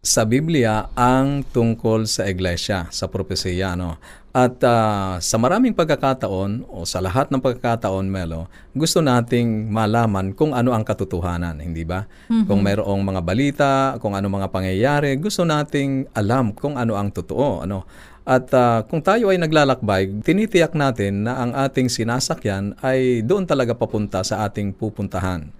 sa 0.00 0.24
Biblia 0.24 0.88
ang 0.96 1.44
tungkol 1.44 2.08
sa 2.08 2.24
iglesia, 2.24 2.88
sa 2.88 3.12
propesiya. 3.12 3.76
No? 3.76 4.00
At 4.32 4.56
ah, 4.64 5.20
sa 5.20 5.36
maraming 5.36 5.76
pagkakataon 5.76 6.64
o 6.72 6.88
sa 6.88 7.04
lahat 7.04 7.28
ng 7.28 7.42
pagkakataon, 7.44 8.08
Melo, 8.08 8.48
gusto 8.72 9.04
nating 9.04 9.68
malaman 9.68 10.32
kung 10.32 10.56
ano 10.56 10.72
ang 10.72 10.88
katotohanan, 10.88 11.60
hindi 11.60 11.84
ba? 11.84 12.08
Kung 12.48 12.64
mayroong 12.64 13.02
mga 13.04 13.20
balita, 13.20 13.72
kung 14.00 14.16
ano 14.16 14.32
mga 14.32 14.48
pangyayari, 14.48 15.20
gusto 15.20 15.44
nating 15.44 16.08
alam 16.16 16.56
kung 16.56 16.80
ano 16.80 16.96
ang 16.96 17.12
totoo. 17.12 17.68
Ano? 17.68 17.84
At 18.24 18.48
ah, 18.56 18.88
kung 18.88 19.04
tayo 19.04 19.28
ay 19.28 19.36
naglalakbay, 19.36 20.24
tinitiyak 20.24 20.72
natin 20.72 21.28
na 21.28 21.44
ang 21.44 21.52
ating 21.52 21.92
sinasakyan 21.92 22.72
ay 22.80 23.20
doon 23.20 23.44
talaga 23.44 23.76
papunta 23.76 24.24
sa 24.24 24.48
ating 24.48 24.72
pupuntahan. 24.72 25.59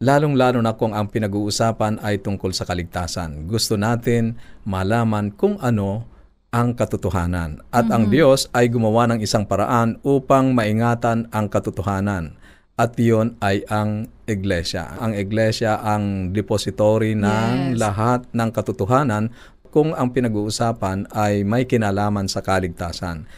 Lalong-lalo 0.00 0.64
na 0.64 0.72
kung 0.80 0.96
ang 0.96 1.12
pinag-uusapan 1.12 2.00
ay 2.00 2.24
tungkol 2.24 2.56
sa 2.56 2.64
kaligtasan. 2.64 3.44
Gusto 3.44 3.76
natin 3.76 4.40
malaman 4.64 5.28
kung 5.28 5.60
ano 5.60 6.08
ang 6.48 6.72
katotohanan. 6.72 7.60
At 7.68 7.92
ang 7.92 8.08
Diyos 8.08 8.48
ay 8.56 8.72
gumawa 8.72 9.04
ng 9.12 9.20
isang 9.20 9.44
paraan 9.44 10.00
upang 10.00 10.56
maingatan 10.56 11.28
ang 11.28 11.52
katotohanan. 11.52 12.32
At 12.80 12.96
iyon 12.96 13.36
ay 13.44 13.60
ang 13.68 14.08
iglesia. 14.24 14.96
Ang 15.04 15.20
iglesia 15.20 15.76
ang 15.84 16.32
depository 16.32 17.12
ng 17.12 17.76
Yes. 17.76 17.84
lahat 17.84 18.24
ng 18.32 18.48
katotohanan 18.56 19.28
kung 19.68 19.92
ang 19.92 20.16
pinag-uusapan 20.16 21.12
ay 21.12 21.44
may 21.44 21.68
kinalaman 21.68 22.24
sa 22.24 22.40
kaligtasan. 22.40 23.28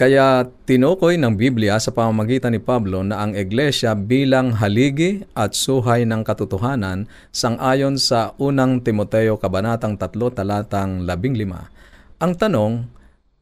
Kaya 0.00 0.48
tinukoy 0.64 1.20
ng 1.20 1.36
Biblia 1.36 1.76
sa 1.76 1.92
pamamagitan 1.92 2.56
ni 2.56 2.60
Pablo 2.64 3.04
na 3.04 3.20
ang 3.20 3.36
iglesia 3.36 3.92
bilang 3.92 4.56
haligi 4.56 5.20
at 5.36 5.52
suhay 5.52 6.08
ng 6.08 6.24
katotohanan 6.24 7.04
sangayon 7.36 8.00
sa 8.00 8.32
unang 8.40 8.80
Timoteo 8.80 9.36
Kabanatang 9.36 10.00
3 10.00 10.08
talatang 10.32 11.04
15. 11.04 12.16
Ang 12.16 12.32
tanong, 12.32 12.88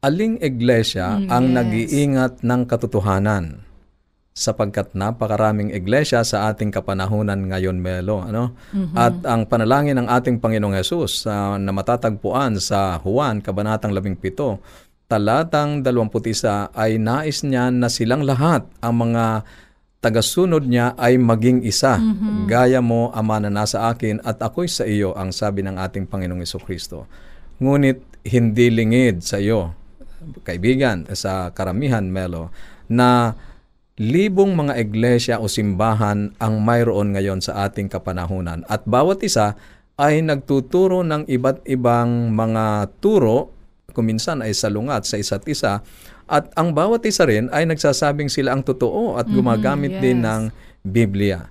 aling 0.03 0.43
iglesia 0.43 1.23
Mm, 1.23 1.31
ang 1.31 1.45
yes. 1.47 1.55
nag-iingat 1.55 2.33
ng 2.43 2.61
katotohanan? 2.67 3.69
sapagkat 4.39 4.95
napakaraming 4.95 5.75
iglesia 5.75 6.23
sa 6.23 6.47
ating 6.47 6.71
kapanahunan 6.71 7.51
ngayon, 7.51 7.83
Melo. 7.83 8.23
Ano? 8.23 8.55
At 8.95 9.27
ang 9.27 9.51
panalangin 9.51 9.99
ng 9.99 10.07
ating 10.07 10.39
Panginoong 10.39 10.79
Yesus 10.79 11.27
ah, 11.27 11.59
na 11.59 11.75
matatagpuan 11.75 12.55
sa 12.63 13.03
Juan, 13.03 13.43
Kabanatang 13.43 13.91
17, 13.91 14.23
talatang 15.09 15.81
21 15.81 16.77
ay 16.77 17.01
nais 17.01 17.41
niya 17.41 17.73
na 17.73 17.89
silang 17.89 18.23
lahat, 18.29 18.69
ang 18.85 19.09
mga 19.09 19.43
tagasunod 20.05 20.69
niya 20.69 20.93
ay 21.01 21.17
maging 21.17 21.65
isa. 21.65 21.99
Gaya 22.47 22.79
mo, 22.85 23.11
Ama 23.17 23.43
na 23.43 23.51
nasa 23.51 23.89
akin 23.89 24.21
at 24.23 24.39
ako'y 24.39 24.69
sa 24.69 24.85
iyo, 24.85 25.17
ang 25.17 25.33
sabi 25.33 25.65
ng 25.65 25.81
ating 25.81 26.07
Panginoong 26.07 26.45
Kristo. 26.63 27.09
Ngunit 27.59 28.23
hindi 28.29 28.69
lingid 28.71 29.25
sa 29.25 29.41
iyo, 29.41 29.75
kaibigan, 30.45 31.09
sa 31.17 31.51
karamihan, 31.57 32.05
Melo, 32.05 32.53
na 32.87 33.35
libong 33.99 34.55
mga 34.55 34.79
iglesia 34.79 35.37
o 35.43 35.51
simbahan 35.51 36.31
ang 36.39 36.63
mayroon 36.63 37.17
ngayon 37.17 37.43
sa 37.43 37.67
ating 37.67 37.91
kapanahunan. 37.91 38.63
At 38.71 38.87
bawat 38.87 39.25
isa 39.27 39.59
ay 39.99 40.23
nagtuturo 40.23 41.03
ng 41.03 41.27
iba't 41.27 41.67
ibang 41.67 42.31
mga 42.31 42.95
turo, 43.03 43.58
kuminsan 43.99 44.47
ay 44.47 44.55
salungat 44.55 45.11
sa 45.11 45.19
isa't 45.19 45.43
isa, 45.51 45.83
at 46.31 46.47
ang 46.55 46.71
bawat 46.71 47.03
isa 47.03 47.27
rin 47.27 47.51
ay 47.51 47.67
nagsasabing 47.67 48.31
sila 48.31 48.55
ang 48.55 48.63
totoo 48.63 49.19
at 49.19 49.27
gumagamit 49.27 49.99
din 49.99 50.23
yes. 50.23 50.27
ng 50.31 50.43
Biblia. 50.87 51.51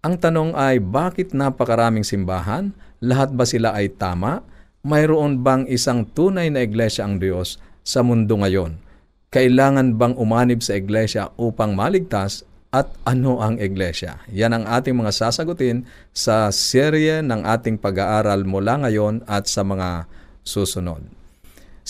Ang 0.00 0.16
tanong 0.16 0.56
ay 0.56 0.80
bakit 0.80 1.36
napakaraming 1.36 2.06
simbahan? 2.06 2.72
Lahat 3.04 3.28
ba 3.36 3.44
sila 3.44 3.76
ay 3.76 3.92
tama? 3.92 4.40
Mayroon 4.80 5.44
bang 5.44 5.68
isang 5.68 6.08
tunay 6.08 6.48
na 6.48 6.64
iglesia 6.64 7.04
ang 7.04 7.20
Diyos 7.20 7.60
sa 7.84 8.00
mundo 8.00 8.40
ngayon? 8.40 8.80
Kailangan 9.28 10.00
bang 10.00 10.16
umanib 10.16 10.64
sa 10.64 10.80
iglesia 10.80 11.28
upang 11.36 11.76
maligtas 11.76 12.48
at 12.72 12.88
ano 13.04 13.44
ang 13.44 13.60
iglesia? 13.60 14.24
Yan 14.32 14.56
ang 14.56 14.64
ating 14.64 14.96
mga 14.96 15.12
sasagutin 15.12 15.84
sa 16.16 16.48
serye 16.48 17.20
ng 17.20 17.44
ating 17.44 17.76
pag-aaral 17.76 18.48
mula 18.48 18.80
ngayon 18.86 19.20
at 19.28 19.50
sa 19.50 19.60
mga 19.60 20.08
susunod. 20.46 21.19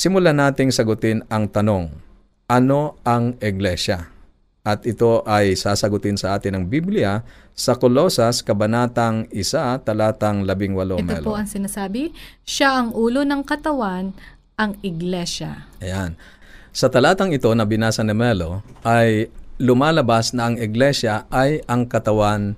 Simulan 0.01 0.41
nating 0.41 0.73
sagutin 0.73 1.21
ang 1.29 1.45
tanong, 1.45 1.93
ano 2.49 2.97
ang 3.05 3.37
iglesia? 3.37 4.09
At 4.65 4.89
ito 4.89 5.21
ay 5.29 5.53
sasagutin 5.61 6.17
sa 6.17 6.33
atin 6.41 6.57
ng 6.57 6.65
Biblia 6.73 7.21
sa 7.53 7.77
Kolosas, 7.77 8.41
Kabanatang 8.41 9.29
1, 9.29 9.85
talatang 9.85 10.49
18, 10.49 11.05
Ito 11.05 11.05
Melo. 11.05 11.27
po 11.29 11.37
ang 11.37 11.45
sinasabi, 11.45 12.17
siya 12.49 12.81
ang 12.81 12.97
ulo 12.97 13.29
ng 13.29 13.45
katawan, 13.45 14.17
ang 14.57 14.73
iglesia. 14.81 15.69
Ayan. 15.85 16.17
Sa 16.73 16.89
talatang 16.89 17.37
ito 17.37 17.53
na 17.53 17.69
binasa 17.69 18.01
ni 18.01 18.17
Melo 18.17 18.65
ay 18.81 19.29
lumalabas 19.61 20.33
na 20.33 20.49
ang 20.49 20.57
iglesia 20.57 21.29
ay 21.29 21.61
ang 21.69 21.85
katawan 21.85 22.57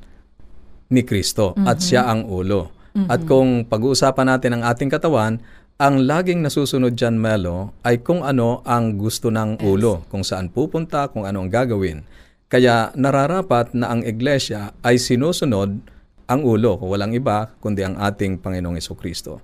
ni 0.94 1.02
Kristo 1.02 1.58
at 1.66 1.82
siya 1.82 2.06
ang 2.06 2.22
ulo. 2.22 2.70
At 2.92 3.24
kung 3.24 3.64
pag-uusapan 3.64 4.28
natin 4.30 4.60
ang 4.60 4.62
ating 4.68 4.92
katawan, 4.92 5.40
ang 5.82 6.06
laging 6.06 6.46
nasusunod 6.46 6.94
dyan, 6.94 7.18
Melo, 7.18 7.74
ay 7.82 8.06
kung 8.06 8.22
ano 8.22 8.62
ang 8.62 8.94
gusto 8.94 9.34
ng 9.34 9.58
ulo, 9.66 10.06
kung 10.06 10.22
saan 10.22 10.46
pupunta, 10.46 11.10
kung 11.10 11.26
ano 11.26 11.42
ang 11.42 11.50
gagawin. 11.50 12.06
Kaya 12.46 12.94
nararapat 12.94 13.74
na 13.74 13.90
ang 13.90 14.06
iglesia 14.06 14.78
ay 14.86 15.02
sinusunod 15.02 15.82
ang 16.30 16.40
ulo, 16.46 16.78
kung 16.78 16.86
walang 16.86 17.10
iba, 17.18 17.50
kundi 17.58 17.82
ang 17.82 17.98
ating 17.98 18.38
Panginoong 18.38 18.78
Yeso 18.78 18.94
Kristo. 18.94 19.42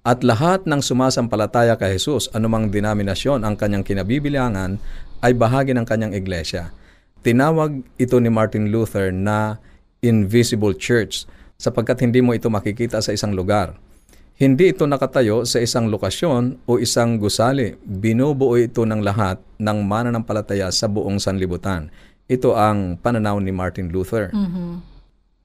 At 0.00 0.24
lahat 0.24 0.64
ng 0.64 0.80
sumasampalataya 0.80 1.76
kay 1.76 2.00
Jesus, 2.00 2.32
anumang 2.32 2.72
denominasyon 2.72 3.44
ang 3.44 3.52
kanyang 3.52 3.84
kinabibilangan, 3.84 4.80
ay 5.20 5.36
bahagi 5.36 5.76
ng 5.76 5.84
kanyang 5.84 6.16
iglesia. 6.16 6.72
tinawag 7.24 7.84
ito 8.00 8.16
ni 8.20 8.28
Martin 8.32 8.72
Luther 8.72 9.12
na 9.12 9.60
invisible 10.04 10.76
church 10.76 11.24
sapagkat 11.56 12.04
hindi 12.04 12.20
mo 12.20 12.32
ito 12.32 12.52
makikita 12.52 13.00
sa 13.00 13.12
isang 13.16 13.32
lugar. 13.32 13.76
Hindi 14.34 14.74
ito 14.74 14.82
nakatayo 14.82 15.46
sa 15.46 15.62
isang 15.62 15.86
lokasyon 15.94 16.66
o 16.66 16.82
isang 16.82 17.22
gusali. 17.22 17.78
Binubuo 17.86 18.58
ito 18.58 18.82
ng 18.82 18.98
lahat 18.98 19.38
ng 19.62 19.78
mananampalataya 19.86 20.74
sa 20.74 20.90
buong 20.90 21.22
sanlibutan. 21.22 21.86
Ito 22.26 22.58
ang 22.58 22.98
pananaw 22.98 23.38
ni 23.38 23.54
Martin 23.54 23.94
Luther. 23.94 24.34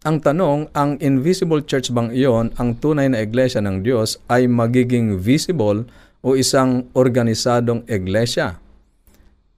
Ang 0.09 0.17
tanong, 0.25 0.73
ang 0.73 0.97
invisible 1.05 1.61
church 1.61 1.93
bang 1.93 2.09
iyon, 2.09 2.49
ang 2.57 2.81
tunay 2.81 3.05
na 3.13 3.21
iglesia 3.21 3.61
ng 3.61 3.85
Diyos, 3.85 4.17
ay 4.25 4.49
magiging 4.49 5.21
visible 5.21 5.85
o 6.25 6.33
isang 6.33 6.89
organisadong 6.97 7.85
iglesia? 7.85 8.57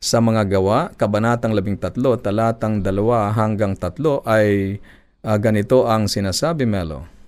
Sa 0.04 0.20
mga 0.20 0.60
gawa, 0.60 0.92
Kabanatang 1.00 1.56
13, 1.56 1.96
talatang 2.20 2.84
2 2.84 3.38
hanggang 3.38 3.80
3 3.80 3.96
ay 4.28 4.76
ah, 5.24 5.40
ganito 5.40 5.88
ang 5.88 6.12
sinasabi, 6.12 6.68
Melo. 6.68 7.21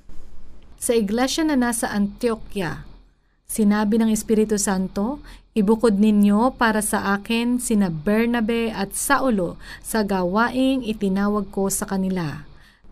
Sa 0.84 0.92
iglesia 0.92 1.48
na 1.48 1.56
nasa 1.56 1.88
Antioquia, 1.96 2.84
sinabi 3.48 3.96
ng 4.04 4.12
Espiritu 4.12 4.60
Santo, 4.60 5.24
Ibukod 5.56 6.02
ninyo 6.02 6.58
para 6.60 6.82
sa 6.82 7.13
akin 7.16 7.62
sina 7.62 7.88
Bernabe 7.88 8.74
at 8.74 8.98
Saulo 8.98 9.56
sa 9.80 10.02
gawaing 10.02 10.82
itinawag 10.82 11.54
ko 11.54 11.70
sa 11.70 11.86
kanila. 11.86 12.44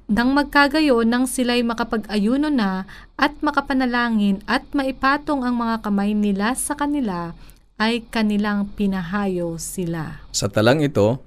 Nang 0.06 0.32
magkagayon 0.38 1.10
nang 1.10 1.26
sila'y 1.26 1.66
makapag-ayuno 1.66 2.54
na 2.54 2.86
at 3.18 3.34
makapanalangin 3.42 4.46
at 4.46 4.62
maipatong 4.78 5.42
ang 5.42 5.58
mga 5.58 5.82
kamay 5.82 6.14
nila 6.14 6.54
sa 6.54 6.78
kanila, 6.78 7.34
ay 7.82 8.06
kanilang 8.08 8.70
pinahayo 8.72 9.58
sila. 9.58 10.22
Sa 10.30 10.46
talang 10.48 10.86
ito, 10.86 11.18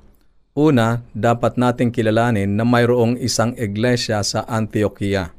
una, 0.54 1.02
dapat 1.12 1.58
nating 1.58 1.90
kilalanin 1.90 2.54
na 2.54 2.62
mayroong 2.62 3.18
isang 3.18 3.52
iglesia 3.58 4.22
sa 4.22 4.46
Antioquia. 4.46 5.34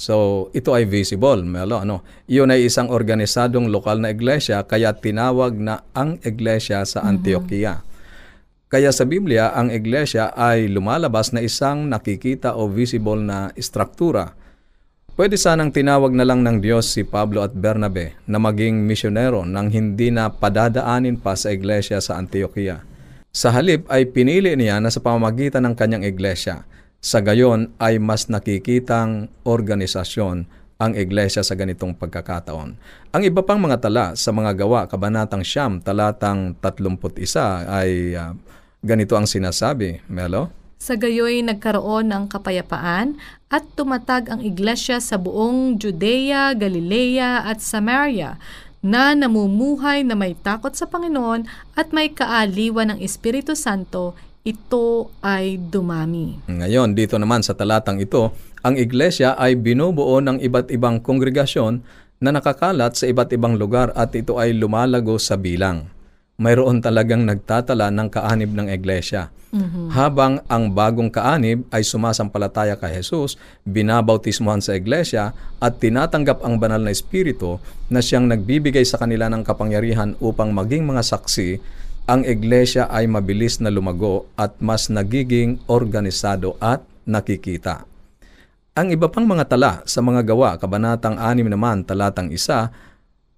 So, 0.00 0.48
ito 0.56 0.72
ay 0.72 0.88
visible, 0.88 1.44
Melo. 1.44 1.76
Ano? 1.84 2.00
Iyon 2.24 2.48
ay 2.48 2.72
isang 2.72 2.88
organisadong 2.88 3.68
lokal 3.68 4.00
na 4.00 4.08
iglesia, 4.08 4.64
kaya 4.64 4.96
tinawag 4.96 5.60
na 5.60 5.84
ang 5.92 6.16
iglesia 6.24 6.80
sa 6.88 7.04
Antioquia. 7.04 7.84
Kaya 8.72 8.96
sa 8.96 9.04
Biblia, 9.04 9.52
ang 9.52 9.68
iglesia 9.68 10.32
ay 10.32 10.72
lumalabas 10.72 11.36
na 11.36 11.44
isang 11.44 11.84
nakikita 11.84 12.56
o 12.56 12.64
visible 12.72 13.20
na 13.20 13.52
struktura. 13.60 14.32
Pwede 15.20 15.36
sanang 15.36 15.68
tinawag 15.68 16.16
na 16.16 16.24
lang 16.24 16.40
ng 16.48 16.64
Diyos 16.64 16.88
si 16.88 17.04
Pablo 17.04 17.44
at 17.44 17.52
Bernabe 17.52 18.16
na 18.24 18.40
maging 18.40 18.88
misyonero 18.88 19.44
nang 19.44 19.68
hindi 19.68 20.08
na 20.08 20.32
padadaanin 20.32 21.20
pa 21.20 21.36
sa 21.36 21.52
iglesia 21.52 22.00
sa 22.00 22.16
Antioquia. 22.16 22.80
Sa 23.28 23.52
halip 23.52 23.84
ay 23.92 24.08
pinili 24.08 24.56
niya 24.56 24.80
na 24.80 24.88
sa 24.88 25.04
pamamagitan 25.04 25.60
ng 25.68 25.74
kanyang 25.76 26.08
iglesia. 26.08 26.64
Sa 27.00 27.24
gayon 27.24 27.72
ay 27.80 27.96
mas 27.96 28.28
nakikitang 28.28 29.32
organisasyon 29.48 30.44
ang 30.76 30.92
iglesia 30.92 31.40
sa 31.40 31.56
ganitong 31.56 31.96
pagkakataon. 31.96 32.76
Ang 33.16 33.22
iba 33.24 33.40
pang 33.40 33.56
mga 33.56 33.80
tala 33.80 34.06
sa 34.20 34.36
mga 34.36 34.52
gawa, 34.52 34.84
Kabanatang 34.84 35.40
Siyam, 35.40 35.80
talatang 35.80 36.56
31 36.60 37.00
ay 37.68 38.16
ah, 38.20 38.36
ganito 38.84 39.16
ang 39.16 39.24
sinasabi, 39.24 40.04
Melo. 40.12 40.52
Sa 40.76 40.96
gayoy 40.96 41.40
nagkaroon 41.40 42.08
ng 42.12 42.24
kapayapaan 42.28 43.16
at 43.48 43.64
tumatag 43.76 44.28
ang 44.28 44.44
iglesia 44.44 45.00
sa 45.00 45.16
buong 45.16 45.80
Judea, 45.80 46.52
Galilea 46.52 47.48
at 47.48 47.64
Samaria 47.64 48.36
na 48.80 49.12
namumuhay 49.12 50.04
na 50.04 50.16
may 50.16 50.32
takot 50.32 50.72
sa 50.72 50.88
Panginoon 50.88 51.44
at 51.76 51.92
may 51.92 52.12
kaaliwan 52.12 52.96
ng 52.96 52.98
Espiritu 53.04 53.52
Santo, 53.52 54.16
ito 54.40 55.12
ay 55.20 55.60
dumami. 55.60 56.40
Ngayon, 56.48 56.96
dito 56.96 57.20
naman 57.20 57.44
sa 57.44 57.52
talatang 57.52 58.00
ito, 58.00 58.32
ang 58.64 58.76
iglesia 58.76 59.36
ay 59.36 59.56
binubuo 59.56 60.20
ng 60.20 60.40
iba't 60.40 60.72
ibang 60.72 61.00
kongregasyon 61.00 61.84
na 62.20 62.30
nakakalat 62.32 62.96
sa 62.96 63.08
iba't 63.08 63.32
ibang 63.36 63.56
lugar 63.56 63.92
at 63.96 64.12
ito 64.16 64.40
ay 64.40 64.56
lumalago 64.56 65.16
sa 65.20 65.36
bilang. 65.36 65.88
Mayroon 66.40 66.80
talagang 66.80 67.28
nagtatala 67.28 67.92
ng 67.92 68.08
kaanib 68.08 68.56
ng 68.56 68.72
iglesia. 68.72 69.28
Habang 69.92 70.40
ang 70.46 70.70
bagong 70.72 71.10
kaanib 71.10 71.66
ay 71.74 71.82
sumasampalataya 71.84 72.78
kay 72.80 73.02
Jesus, 73.02 73.34
binabautismuhan 73.66 74.62
sa 74.62 74.78
iglesia 74.78 75.36
at 75.58 75.82
tinatanggap 75.82 76.40
ang 76.40 76.56
banal 76.56 76.80
na 76.80 76.94
espiritu 76.94 77.58
na 77.92 77.98
siyang 78.00 78.30
nagbibigay 78.30 78.86
sa 78.86 78.96
kanila 78.96 79.26
ng 79.28 79.42
kapangyarihan 79.42 80.14
upang 80.22 80.54
maging 80.54 80.86
mga 80.86 81.02
saksi, 81.02 81.60
ang 82.06 82.22
iglesia 82.24 82.88
ay 82.88 83.08
mabilis 83.08 83.58
na 83.60 83.68
lumago 83.68 84.28
at 84.38 84.56
mas 84.60 84.88
nagiging 84.88 85.60
organisado 85.68 86.56
at 86.60 86.80
nakikita. 87.04 87.84
Ang 88.76 88.94
iba 88.94 89.10
pang 89.10 89.26
mga 89.26 89.50
tala 89.50 89.72
sa 89.84 90.00
mga 90.00 90.22
gawa, 90.24 90.56
kabanatang 90.56 91.18
6 91.18 91.50
naman, 91.50 91.82
talatang 91.82 92.30
1, 92.30 92.38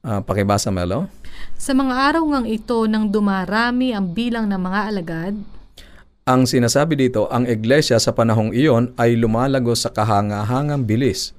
ah, 0.04 0.20
pakibasa 0.20 0.68
Melo. 0.68 1.08
Sa 1.56 1.72
mga 1.72 1.94
araw 2.12 2.22
ngang 2.28 2.48
ito 2.52 2.84
nang 2.86 3.08
dumarami 3.08 3.96
ang 3.96 4.12
bilang 4.12 4.46
ng 4.46 4.60
mga 4.60 4.80
alagad, 4.92 5.34
Ang 6.22 6.46
sinasabi 6.46 6.94
dito, 6.94 7.26
ang 7.34 7.50
iglesia 7.50 7.98
sa 7.98 8.14
panahong 8.14 8.54
iyon 8.54 8.94
ay 8.94 9.18
lumalago 9.18 9.74
sa 9.74 9.90
kahangahangang 9.90 10.86
bilis. 10.86 11.34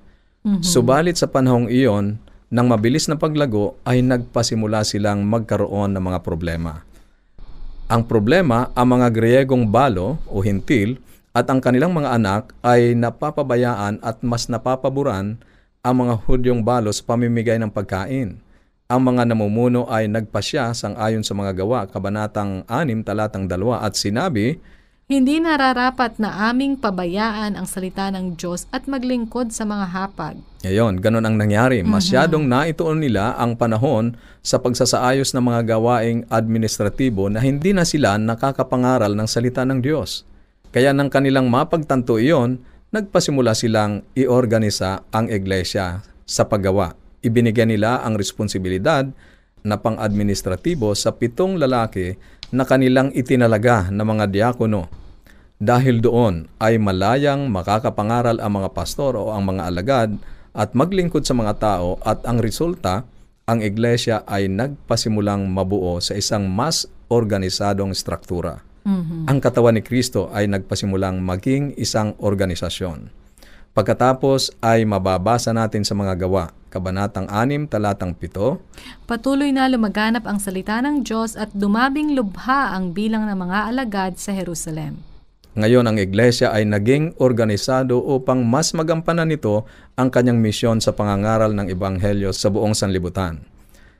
Subalit 0.59 1.15
sa 1.15 1.31
panahong 1.31 1.71
iyon, 1.71 2.19
nang 2.51 2.67
mabilis 2.67 3.07
na 3.07 3.15
paglago 3.15 3.79
ay 3.87 4.03
nagpasimula 4.03 4.83
silang 4.83 5.23
magkaroon 5.23 5.95
ng 5.95 6.03
mga 6.03 6.19
problema. 6.19 6.83
Ang 7.93 8.09
problema, 8.09 8.73
ang 8.73 8.97
mga 8.97 9.13
Griyegong 9.13 9.69
balo 9.69 10.17
o 10.25 10.41
hintil 10.41 10.97
at 11.29 11.45
ang 11.45 11.61
kanilang 11.61 11.93
mga 11.93 12.17
anak 12.17 12.49
ay 12.65 12.97
napapabayaan 12.97 14.01
at 14.01 14.17
mas 14.25 14.49
napapaboran 14.49 15.37
ang 15.85 15.95
mga 16.01 16.25
Hudyong 16.25 16.65
balo 16.65 16.89
sa 16.89 17.05
pamimigay 17.05 17.61
ng 17.61 17.69
pagkain. 17.69 18.41
Ang 18.89 19.01
mga 19.05 19.29
namumuno 19.29 19.85
ay 19.93 20.09
nagpasya 20.09 20.73
sang 20.73 20.97
ayon 20.97 21.21
sa 21.21 21.37
mga 21.37 21.53
gawa, 21.53 21.85
kabanatang 21.85 22.65
6, 22.65 23.05
talatang 23.05 23.45
2, 23.45 23.61
at 23.77 23.93
sinabi, 23.93 24.57
hindi 25.13 25.37
nararapat 25.37 26.17
na 26.17 26.49
aming 26.49 26.73
pabayaan 26.73 27.53
ang 27.53 27.69
salita 27.69 28.09
ng 28.09 28.33
Diyos 28.33 28.65
at 28.73 28.89
maglingkod 28.89 29.53
sa 29.53 29.61
mga 29.61 29.85
hapag. 29.93 30.41
Ngayon, 30.65 30.97
ganun 30.97 31.29
ang 31.29 31.37
nangyari. 31.37 31.85
Masyadong 31.85 32.49
naituon 32.49 32.97
nila 32.97 33.37
ang 33.37 33.53
panahon 33.53 34.17
sa 34.41 34.57
pagsasaayos 34.57 35.37
ng 35.37 35.43
mga 35.53 35.77
gawaing 35.77 36.25
administratibo 36.33 37.29
na 37.29 37.45
hindi 37.45 37.77
na 37.77 37.85
sila 37.85 38.17
nakakapangaral 38.17 39.13
ng 39.13 39.27
salita 39.29 39.61
ng 39.61 39.85
Diyos. 39.85 40.25
Kaya 40.73 40.89
nang 40.97 41.13
kanilang 41.13 41.45
mapagtanto 41.45 42.17
iyon, 42.17 42.57
nagpasimula 42.89 43.53
silang 43.53 44.01
iorganisa 44.17 45.05
ang 45.13 45.29
iglesia 45.29 46.01
sa 46.25 46.49
paggawa. 46.49 46.97
Ibinigyan 47.21 47.69
nila 47.69 48.01
ang 48.01 48.17
responsibilidad 48.17 49.05
na 49.61 49.77
pang-administratibo 49.77 50.89
sa 50.97 51.13
pitong 51.13 51.61
lalaki 51.61 52.17
na 52.49 52.65
kanilang 52.65 53.13
itinalaga 53.13 53.93
na 53.93 54.01
mga 54.01 54.25
diakono. 54.33 55.02
Dahil 55.61 56.01
doon 56.01 56.49
ay 56.57 56.81
malayang 56.81 57.49
makakapangaral 57.49 58.41
ang 58.41 58.61
mga 58.61 58.69
pastor 58.73 59.17
o 59.17 59.33
ang 59.33 59.45
mga 59.47 59.61
alagad 59.69 60.09
at 60.53 60.77
maglingkod 60.77 61.25
sa 61.25 61.33
mga 61.33 61.53
tao 61.57 61.97
at 62.05 62.25
ang 62.29 62.41
resulta, 62.41 63.05
ang 63.43 63.59
iglesia 63.59 64.23
ay 64.23 64.47
nagpasimulang 64.47 65.49
mabuo 65.51 65.99
sa 65.99 66.15
isang 66.15 66.47
mas 66.47 66.87
organisadong 67.11 67.91
struktura. 67.91 68.63
Ang 69.27 69.39
katawan 69.39 69.79
ni 69.79 69.83
Kristo 69.83 70.27
ay 70.35 70.51
nagpasimulang 70.51 71.23
maging 71.23 71.71
isang 71.79 72.19
organisasyon. 72.19 73.07
Pagkatapos 73.73 74.53
ay 74.61 74.85
mababasa 74.85 75.49
natin 75.49 75.81
sa 75.81 75.97
mga 75.97 76.27
gawa, 76.27 76.53
Kabanatang 76.69 77.25
6, 77.25 77.73
talatang 77.73 78.13
7, 78.13 78.61
Patuloy 79.09 79.49
na 79.49 79.65
lumaganap 79.65 80.25
ang 80.29 80.37
salita 80.37 80.77
ng 80.83 81.01
Diyos 81.01 81.33
at 81.33 81.49
dumabing 81.55 82.13
lubha 82.13 82.73
ang 82.75 82.93
bilang 82.93 83.25
ng 83.25 83.37
mga 83.37 83.57
alagad 83.73 84.13
sa 84.21 84.35
Jerusalem. 84.35 85.12
Ngayon 85.53 85.85
ang 85.85 86.01
iglesia 86.01 86.49
ay 86.49 86.65
naging 86.65 87.13
organisado 87.21 88.01
upang 88.01 88.41
mas 88.41 88.73
magampanan 88.73 89.29
nito 89.29 89.69
ang 89.93 90.09
kanyang 90.09 90.41
misyon 90.41 90.81
sa 90.81 90.97
pangangaral 90.97 91.53
ng 91.53 91.69
ebanghelyo 91.69 92.33
sa 92.33 92.49
buong 92.49 92.73
sanlibutan. 92.73 93.45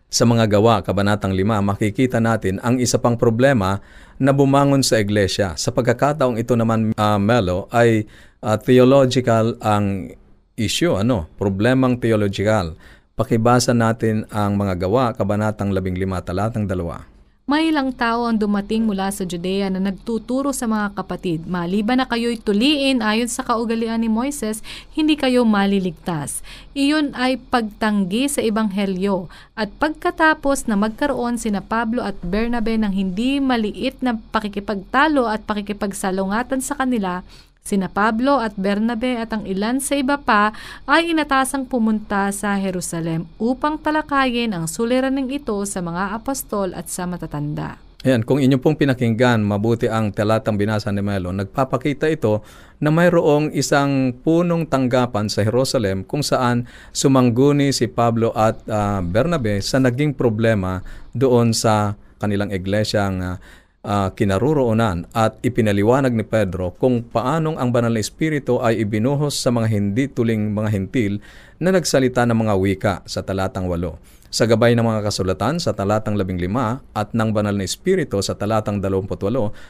Sa 0.09 0.25
mga 0.25 0.49
gawa, 0.49 0.81
Kabanatang 0.81 1.37
5, 1.37 1.61
makikita 1.61 2.17
natin 2.17 2.57
ang 2.65 2.81
isa 2.81 2.97
pang 2.97 3.17
problema 3.17 3.81
na 4.17 4.33
bumangon 4.33 4.81
sa 4.81 4.97
iglesia. 4.97 5.53
Sa 5.53 5.69
pagkakataong 5.69 6.41
ito 6.41 6.57
naman, 6.57 6.93
ah, 6.97 7.21
Melo, 7.21 7.69
ay 7.69 8.09
ah, 8.41 8.57
theological 8.57 9.53
ang 9.61 10.09
issue, 10.57 10.97
ano? 10.97 11.29
Problemang 11.37 12.01
theological. 12.01 12.77
Pakibasa 13.13 13.77
natin 13.77 14.25
ang 14.33 14.57
mga 14.57 14.89
gawa, 14.89 15.13
Kabanatang 15.13 15.69
15, 15.69 16.01
talatang 16.25 16.65
2. 16.65 17.12
May 17.43 17.75
ilang 17.75 17.91
tao 17.91 18.23
ang 18.23 18.39
dumating 18.39 18.87
mula 18.87 19.11
sa 19.11 19.27
Judea 19.27 19.67
na 19.67 19.75
nagtuturo 19.75 20.55
sa 20.55 20.63
mga 20.63 20.95
kapatid, 20.95 21.43
maliban 21.43 21.99
na 21.99 22.07
kayo'y 22.07 22.39
tuliin 22.39 23.03
ayon 23.03 23.27
sa 23.27 23.43
kaugalian 23.43 23.99
ni 23.99 24.07
Moises, 24.07 24.63
hindi 24.95 25.19
kayo 25.19 25.43
maliligtas. 25.43 26.39
Iyon 26.71 27.11
ay 27.11 27.35
pagtanggi 27.35 28.31
sa 28.31 28.39
Ebanghelyo. 28.39 29.27
At 29.59 29.75
pagkatapos 29.75 30.71
na 30.71 30.79
magkaroon 30.79 31.35
sina 31.35 31.59
Pablo 31.59 31.99
at 31.99 32.15
Bernabe 32.23 32.79
ng 32.79 32.95
hindi 32.95 33.43
maliit 33.43 33.99
na 33.99 34.15
pakikipagtalo 34.31 35.27
at 35.27 35.43
pakikipagsalungatan 35.43 36.63
sa 36.63 36.79
kanila, 36.79 37.27
Sina 37.63 37.87
Pablo 37.87 38.43
at 38.43 38.59
Bernabe 38.59 39.15
at 39.15 39.31
ang 39.31 39.47
ilan 39.47 39.79
sa 39.79 39.95
iba 39.95 40.19
pa 40.19 40.51
ay 40.83 41.15
inatasang 41.15 41.63
pumunta 41.63 42.27
sa 42.35 42.59
Jerusalem 42.59 43.31
upang 43.39 43.79
talakayin 43.79 44.51
ang 44.51 44.67
suliraning 44.67 45.31
ito 45.31 45.55
sa 45.63 45.79
mga 45.79 46.11
apostol 46.11 46.75
at 46.75 46.91
sa 46.91 47.07
matatanda. 47.07 47.79
Ayan, 48.03 48.27
kung 48.27 48.43
inyo 48.43 48.59
pong 48.59 48.75
pinakinggan, 48.75 49.39
mabuti 49.39 49.87
ang 49.87 50.11
talatang 50.11 50.59
binasa 50.59 50.91
ni 50.91 50.99
Melo, 50.99 51.31
nagpapakita 51.31 52.11
ito 52.11 52.43
na 52.83 52.91
mayroong 52.91 53.55
isang 53.55 54.11
punong 54.11 54.67
tanggapan 54.67 55.31
sa 55.31 55.47
Jerusalem 55.47 56.03
kung 56.03 56.19
saan 56.19 56.67
sumangguni 56.91 57.71
si 57.71 57.87
Pablo 57.87 58.35
at 58.35 58.59
uh, 58.67 58.99
Bernabe 58.99 59.63
sa 59.63 59.79
naging 59.79 60.19
problema 60.19 60.83
doon 61.15 61.55
sa 61.55 61.95
kanilang 62.19 62.51
iglesyang 62.51 63.23
uh, 63.23 63.35
uh, 63.83 64.09
kinaruroonan 64.15 65.05
at 65.11 65.37
ipinaliwanag 65.43 66.15
ni 66.15 66.25
Pedro 66.25 66.73
kung 66.79 67.03
paanong 67.03 67.59
ang 67.59 67.69
banal 67.69 67.93
na 67.93 68.01
espiritu 68.01 68.63
ay 68.63 68.81
ibinuhos 68.81 69.35
sa 69.35 69.51
mga 69.51 69.67
hindi 69.69 70.09
tuling 70.09 70.55
mga 70.55 70.69
hintil 70.71 71.19
na 71.59 71.75
nagsalita 71.75 72.25
ng 72.25 72.37
mga 72.47 72.53
wika 72.57 72.93
sa 73.05 73.21
talatang 73.21 73.67
8 73.67 74.23
sa 74.33 74.49
gabay 74.49 74.73
ng 74.73 74.81
mga 74.81 75.05
kasulatan 75.05 75.61
sa 75.61 75.77
talatang 75.77 76.17
15 76.17 76.49
at 76.97 77.13
ng 77.13 77.29
banal 77.29 77.53
na 77.53 77.69
espiritu 77.69 78.17
sa 78.25 78.33
talatang 78.33 78.81
28, 78.81 79.21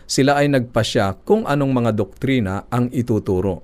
sila 0.07 0.39
ay 0.39 0.47
nagpasya 0.47 1.19
kung 1.27 1.43
anong 1.43 1.83
mga 1.83 1.91
doktrina 1.91 2.63
ang 2.71 2.87
ituturo. 2.95 3.59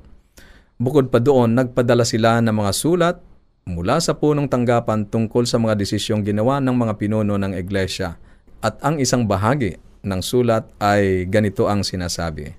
Bukod 0.76 1.08
pa 1.08 1.24
doon, 1.24 1.56
nagpadala 1.56 2.04
sila 2.04 2.44
ng 2.44 2.52
mga 2.52 2.72
sulat 2.76 3.16
mula 3.64 4.04
sa 4.04 4.20
punong 4.20 4.52
tanggapan 4.52 5.08
tungkol 5.08 5.48
sa 5.48 5.56
mga 5.56 5.80
desisyong 5.80 6.20
ginawa 6.28 6.60
ng 6.60 6.76
mga 6.76 6.94
pinuno 7.00 7.40
ng 7.40 7.56
iglesia. 7.56 8.20
At 8.60 8.84
ang 8.84 9.00
isang 9.00 9.24
bahagi 9.24 9.80
ng 10.04 10.22
sulat 10.24 10.68
ay 10.80 11.28
ganito 11.28 11.68
ang 11.68 11.84
sinasabi. 11.84 12.56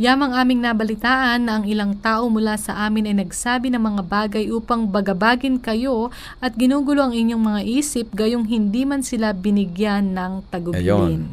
Yamang 0.00 0.32
aming 0.32 0.64
nabalitaan 0.64 1.46
na 1.46 1.60
ang 1.60 1.64
ilang 1.68 1.92
tao 2.00 2.26
mula 2.32 2.56
sa 2.56 2.88
amin 2.88 3.12
ay 3.12 3.22
nagsabi 3.22 3.68
ng 3.70 3.78
mga 3.78 4.02
bagay 4.08 4.44
upang 4.48 4.88
bagabagin 4.88 5.60
kayo 5.60 6.08
at 6.40 6.56
ginugulo 6.56 7.04
ang 7.06 7.14
inyong 7.14 7.38
mga 7.38 7.60
isip 7.68 8.08
gayong 8.16 8.48
hindi 8.48 8.88
man 8.88 9.04
sila 9.04 9.36
binigyan 9.36 10.16
ng 10.16 10.48
tagubilin. 10.48 11.28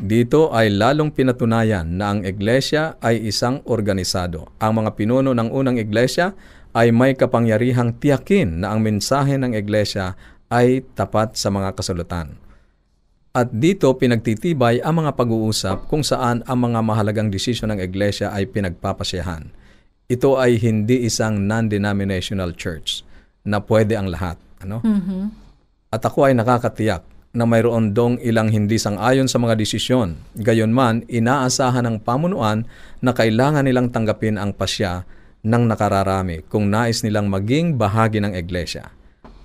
Dito 0.00 0.50
ay 0.50 0.74
lalong 0.74 1.14
pinatunayan 1.14 1.86
na 1.86 2.10
ang 2.10 2.26
iglesia 2.26 2.98
ay 2.98 3.30
isang 3.30 3.62
organisado. 3.68 4.50
Ang 4.58 4.82
mga 4.82 4.98
pinuno 4.98 5.30
ng 5.30 5.48
unang 5.54 5.78
iglesia 5.78 6.34
ay 6.74 6.90
may 6.90 7.14
kapangyarihang 7.14 7.94
tiyakin 8.00 8.64
na 8.64 8.74
ang 8.74 8.82
mensahe 8.82 9.38
ng 9.38 9.54
iglesia 9.54 10.18
ay 10.50 10.82
tapat 10.98 11.38
sa 11.38 11.46
mga 11.54 11.78
kasulatan. 11.78 12.49
At 13.30 13.54
dito 13.54 13.86
pinagtitibay 13.94 14.82
ang 14.82 15.06
mga 15.06 15.14
pag-uusap 15.14 15.86
kung 15.86 16.02
saan 16.02 16.42
ang 16.50 16.66
mga 16.66 16.82
mahalagang 16.82 17.30
desisyon 17.30 17.70
ng 17.70 17.78
iglesia 17.78 18.34
ay 18.34 18.50
pinagpapasyahan. 18.50 19.54
Ito 20.10 20.34
ay 20.34 20.58
hindi 20.58 21.06
isang 21.06 21.46
non-denominational 21.46 22.58
church 22.58 23.06
na 23.46 23.62
pwede 23.62 23.94
ang 23.94 24.10
lahat. 24.10 24.34
Ano? 24.66 24.82
Mm-hmm. 24.82 25.22
At 25.94 26.02
ako 26.02 26.26
ay 26.26 26.34
nakakatiyak 26.34 27.06
na 27.30 27.46
mayroon 27.46 27.94
dong 27.94 28.18
ilang 28.18 28.50
hindi 28.50 28.74
sang-ayon 28.74 29.30
sa 29.30 29.38
mga 29.38 29.54
desisyon. 29.54 30.18
Gayon 30.34 30.74
man, 30.74 31.06
inaasahan 31.06 31.86
ng 31.86 31.96
pamunuan 32.02 32.66
na 32.98 33.14
kailangan 33.14 33.62
nilang 33.62 33.94
tanggapin 33.94 34.42
ang 34.42 34.50
pasya 34.50 35.06
ng 35.46 35.70
nakararami 35.70 36.42
kung 36.50 36.66
nais 36.66 37.06
nilang 37.06 37.30
maging 37.30 37.78
bahagi 37.78 38.18
ng 38.18 38.34
iglesia. 38.34 38.90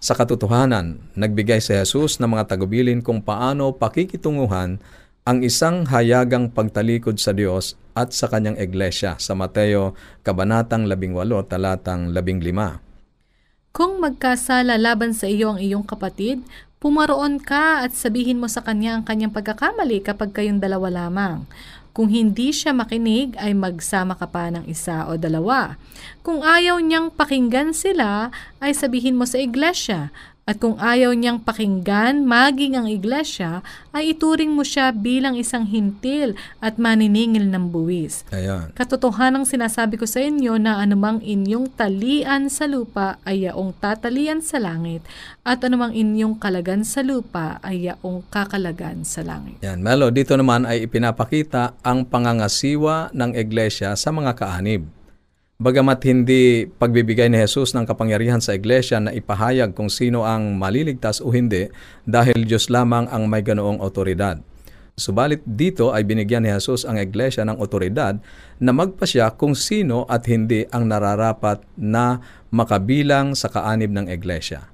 Sa 0.03 0.13
katotohanan, 0.13 1.01
nagbigay 1.17 1.63
si 1.63 1.73
Jesus 1.73 2.21
ng 2.21 2.35
mga 2.35 2.55
tagubilin 2.55 3.01
kung 3.01 3.23
paano 3.23 3.73
pakikitunguhan 3.73 4.77
ang 5.25 5.41
isang 5.41 5.89
hayagang 5.89 6.53
pagtalikod 6.53 7.17
sa 7.17 7.33
Diyos 7.33 7.73
at 7.97 8.13
sa 8.13 8.29
kanyang 8.29 8.61
iglesia 8.61 9.17
sa 9.17 9.33
Mateo 9.33 9.97
Kabanatang 10.21 10.85
18, 10.85 11.49
talatang 11.49 12.13
15. 12.13 13.73
Kung 13.73 13.99
magkasala 13.99 14.77
laban 14.77 15.11
sa 15.17 15.25
iyo 15.25 15.55
ang 15.55 15.59
iyong 15.59 15.83
kapatid, 15.83 16.45
pumaroon 16.77 17.41
ka 17.41 17.81
at 17.81 17.97
sabihin 17.97 18.37
mo 18.37 18.45
sa 18.45 18.61
kanya 18.61 18.95
ang 18.95 19.03
kanyang 19.03 19.33
pagkakamali 19.33 20.05
kapag 20.05 20.31
kayong 20.31 20.61
dalawa 20.61 20.93
lamang. 20.93 21.49
Kung 21.95 22.11
hindi 22.11 22.51
siya 22.51 22.75
makinig, 22.75 23.39
ay 23.39 23.55
magsama 23.55 24.19
ka 24.19 24.27
pa 24.27 24.51
ng 24.51 24.67
isa 24.67 25.07
o 25.07 25.15
dalawa. 25.15 25.79
Kung 26.27 26.43
ayaw 26.43 26.83
niyang 26.83 27.07
pakinggan 27.07 27.71
sila, 27.71 28.35
ay 28.59 28.75
sabihin 28.75 29.15
mo 29.15 29.23
sa 29.23 29.39
iglesia. 29.39 30.11
At 30.45 30.61
kung 30.61 30.77
ayaw 30.77 31.17
niyang 31.17 31.41
pakinggan 31.41 32.21
maging 32.21 32.77
ang 32.77 32.85
iglesia, 32.85 33.65
ay 33.89 34.13
ituring 34.13 34.53
mo 34.53 34.61
siya 34.61 34.93
bilang 34.93 35.33
isang 35.33 35.65
hintil 35.65 36.37
at 36.61 36.77
maniningil 36.77 37.49
ng 37.49 37.73
buwis. 37.73 38.21
Ayan. 38.29 38.69
Katotohanang 38.77 39.49
sinasabi 39.49 39.97
ko 39.97 40.05
sa 40.05 40.21
inyo 40.21 40.61
na 40.61 40.77
anumang 40.77 41.17
inyong 41.25 41.73
talian 41.73 42.53
sa 42.53 42.69
lupa 42.69 43.17
ay 43.25 43.49
yaong 43.49 43.73
tatalian 43.81 44.45
sa 44.45 44.61
langit 44.61 45.01
at 45.41 45.65
anumang 45.65 45.97
inyong 45.97 46.37
kalagan 46.37 46.85
sa 46.85 47.01
lupa 47.01 47.57
ay 47.65 47.89
yaong 47.89 48.21
kakalagan 48.29 49.01
sa 49.01 49.25
langit. 49.25 49.57
Yan, 49.65 49.81
Melo, 49.81 50.13
dito 50.13 50.37
naman 50.37 50.69
ay 50.69 50.85
ipinapakita 50.85 51.81
ang 51.81 52.05
pangangasiwa 52.05 53.09
ng 53.17 53.33
iglesia 53.33 53.97
sa 53.97 54.13
mga 54.13 54.37
kaanib. 54.37 54.94
Bagamat 55.55 56.03
hindi 56.03 56.67
pagbibigay 56.67 57.31
ni 57.31 57.39
Jesus 57.39 57.71
ng 57.71 57.87
kapangyarihan 57.87 58.43
sa 58.43 58.51
iglesia 58.51 58.99
na 58.99 59.15
ipahayag 59.15 59.71
kung 59.71 59.87
sino 59.87 60.27
ang 60.27 60.59
maliligtas 60.59 61.23
o 61.23 61.31
hindi 61.31 61.71
dahil 62.03 62.43
Diyos 62.43 62.67
lamang 62.67 63.07
ang 63.07 63.31
may 63.31 63.39
ganoong 63.39 63.79
otoridad. 63.79 64.43
Subalit 64.99 65.39
dito 65.47 65.95
ay 65.95 66.03
binigyan 66.03 66.43
ni 66.43 66.51
Jesus 66.51 66.83
ang 66.83 66.99
iglesia 66.99 67.47
ng 67.47 67.55
otoridad 67.55 68.19
na 68.59 68.75
magpasya 68.75 69.31
kung 69.39 69.55
sino 69.55 70.03
at 70.11 70.27
hindi 70.27 70.67
ang 70.75 70.91
nararapat 70.91 71.63
na 71.79 72.19
makabilang 72.51 73.31
sa 73.31 73.47
kaanib 73.47 73.95
ng 73.95 74.11
iglesia. 74.11 74.67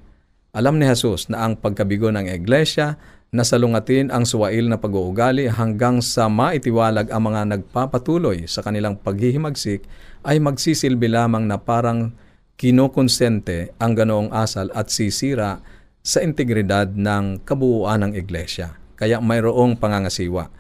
Alam 0.49 0.81
ni 0.81 0.89
Jesus 0.89 1.29
na 1.29 1.45
ang 1.45 1.61
pagkabigo 1.61 2.09
ng 2.09 2.25
iglesia 2.25 2.97
na 3.31 3.47
salungatin 3.47 4.11
ang 4.11 4.27
suwail 4.27 4.67
na 4.67 4.75
pag-uugali 4.75 5.47
hanggang 5.47 6.03
sa 6.03 6.27
maitiwalag 6.27 7.07
ang 7.15 7.31
mga 7.31 7.41
nagpapatuloy 7.55 8.43
sa 8.43 8.59
kanilang 8.59 8.99
paghihimagsik 8.99 9.87
ay 10.27 10.43
magsisilbi 10.43 11.07
lamang 11.07 11.47
na 11.47 11.55
parang 11.55 12.11
kinokonsente 12.59 13.71
ang 13.79 13.95
ganoong 13.95 14.35
asal 14.35 14.67
at 14.75 14.91
sisira 14.91 15.63
sa 16.03 16.19
integridad 16.19 16.91
ng 16.91 17.47
kabuuan 17.47 18.03
ng 18.03 18.19
iglesia. 18.19 18.75
Kaya 18.99 19.23
mayroong 19.23 19.79
pangangasiwa. 19.79 20.51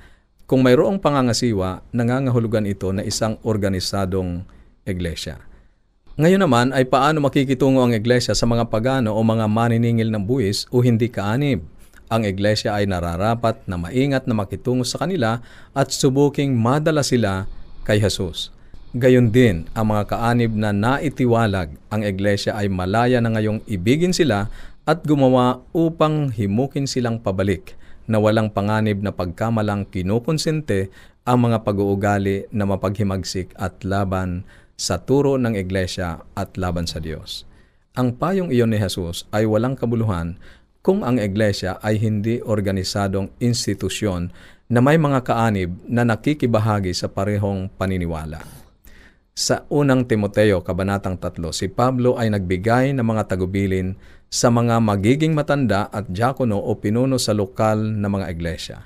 Kung 0.47 0.63
mayroong 0.63 1.03
pangangasiwa, 1.03 1.83
nangangahulugan 1.91 2.63
ito 2.63 2.95
na 2.95 3.03
isang 3.03 3.35
organisadong 3.43 4.47
iglesia. 4.87 5.43
Ngayon 6.15 6.39
naman 6.39 6.67
ay 6.71 6.87
paano 6.87 7.19
makikitungo 7.19 7.83
ang 7.83 7.91
iglesia 7.91 8.31
sa 8.31 8.47
mga 8.47 8.71
pagano 8.71 9.11
o 9.11 9.19
mga 9.19 9.51
maniningil 9.51 10.07
ng 10.07 10.23
buwis 10.23 10.71
o 10.71 10.79
hindi 10.79 11.11
kaanib. 11.11 11.67
Ang 12.11 12.27
iglesia 12.27 12.75
ay 12.75 12.91
nararapat 12.91 13.63
na 13.71 13.79
maingat 13.79 14.27
na 14.27 14.35
makitungo 14.35 14.83
sa 14.83 14.99
kanila 14.99 15.39
at 15.71 15.95
subuking 15.95 16.51
madala 16.59 17.07
sila 17.07 17.47
kay 17.87 18.03
Jesus. 18.03 18.51
Gayon 18.91 19.31
din, 19.31 19.71
ang 19.71 19.95
mga 19.95 20.11
kaanib 20.11 20.51
na 20.51 20.75
naitiwalag 20.75 21.71
ang 21.87 22.03
iglesia 22.03 22.51
ay 22.59 22.67
malaya 22.67 23.23
na 23.23 23.31
ngayong 23.31 23.63
ibigin 23.63 24.11
sila 24.11 24.51
at 24.83 25.07
gumawa 25.07 25.63
upang 25.71 26.35
himukin 26.35 26.83
silang 26.83 27.23
pabalik 27.23 27.79
na 28.11 28.19
walang 28.19 28.51
panganib 28.51 28.99
na 28.99 29.15
pagkamalang 29.15 29.87
kinukonsente 29.87 30.91
ang 31.23 31.47
mga 31.47 31.63
pag-uugali 31.63 32.51
na 32.51 32.67
mapaghimagsik 32.67 33.55
at 33.55 33.79
laban 33.87 34.43
sa 34.75 34.99
turo 34.99 35.39
ng 35.39 35.55
iglesia 35.55 36.27
at 36.35 36.59
laban 36.59 36.83
sa 36.83 36.99
Diyos. 36.99 37.47
Ang 37.95 38.19
payong 38.19 38.51
iyon 38.51 38.75
ni 38.75 38.79
Jesus 38.79 39.27
ay 39.31 39.47
walang 39.47 39.79
kabuluhan 39.79 40.35
kung 40.81 41.05
ang 41.05 41.21
iglesia 41.21 41.77
ay 41.81 42.01
hindi 42.01 42.41
organisadong 42.41 43.37
institusyon 43.37 44.33
na 44.65 44.81
may 44.81 44.97
mga 44.97 45.21
kaanib 45.21 45.77
na 45.85 46.01
nakikibahagi 46.01 46.91
sa 46.97 47.05
parehong 47.05 47.69
paniniwala. 47.77 48.41
Sa 49.31 49.63
unang 49.71 50.03
Timoteo, 50.09 50.59
Kabanatang 50.59 51.15
3, 51.21 51.53
si 51.55 51.71
Pablo 51.71 52.19
ay 52.19 52.33
nagbigay 52.33 52.91
ng 52.97 53.05
mga 53.05 53.31
tagubilin 53.31 53.95
sa 54.27 54.51
mga 54.51 54.79
magiging 54.83 55.31
matanda 55.31 55.87
at 55.91 56.07
diakono 56.07 56.59
o 56.59 56.75
pinuno 56.75 57.15
sa 57.15 57.31
lokal 57.31 57.79
na 57.79 58.07
mga 58.11 58.27
iglesia. 58.31 58.79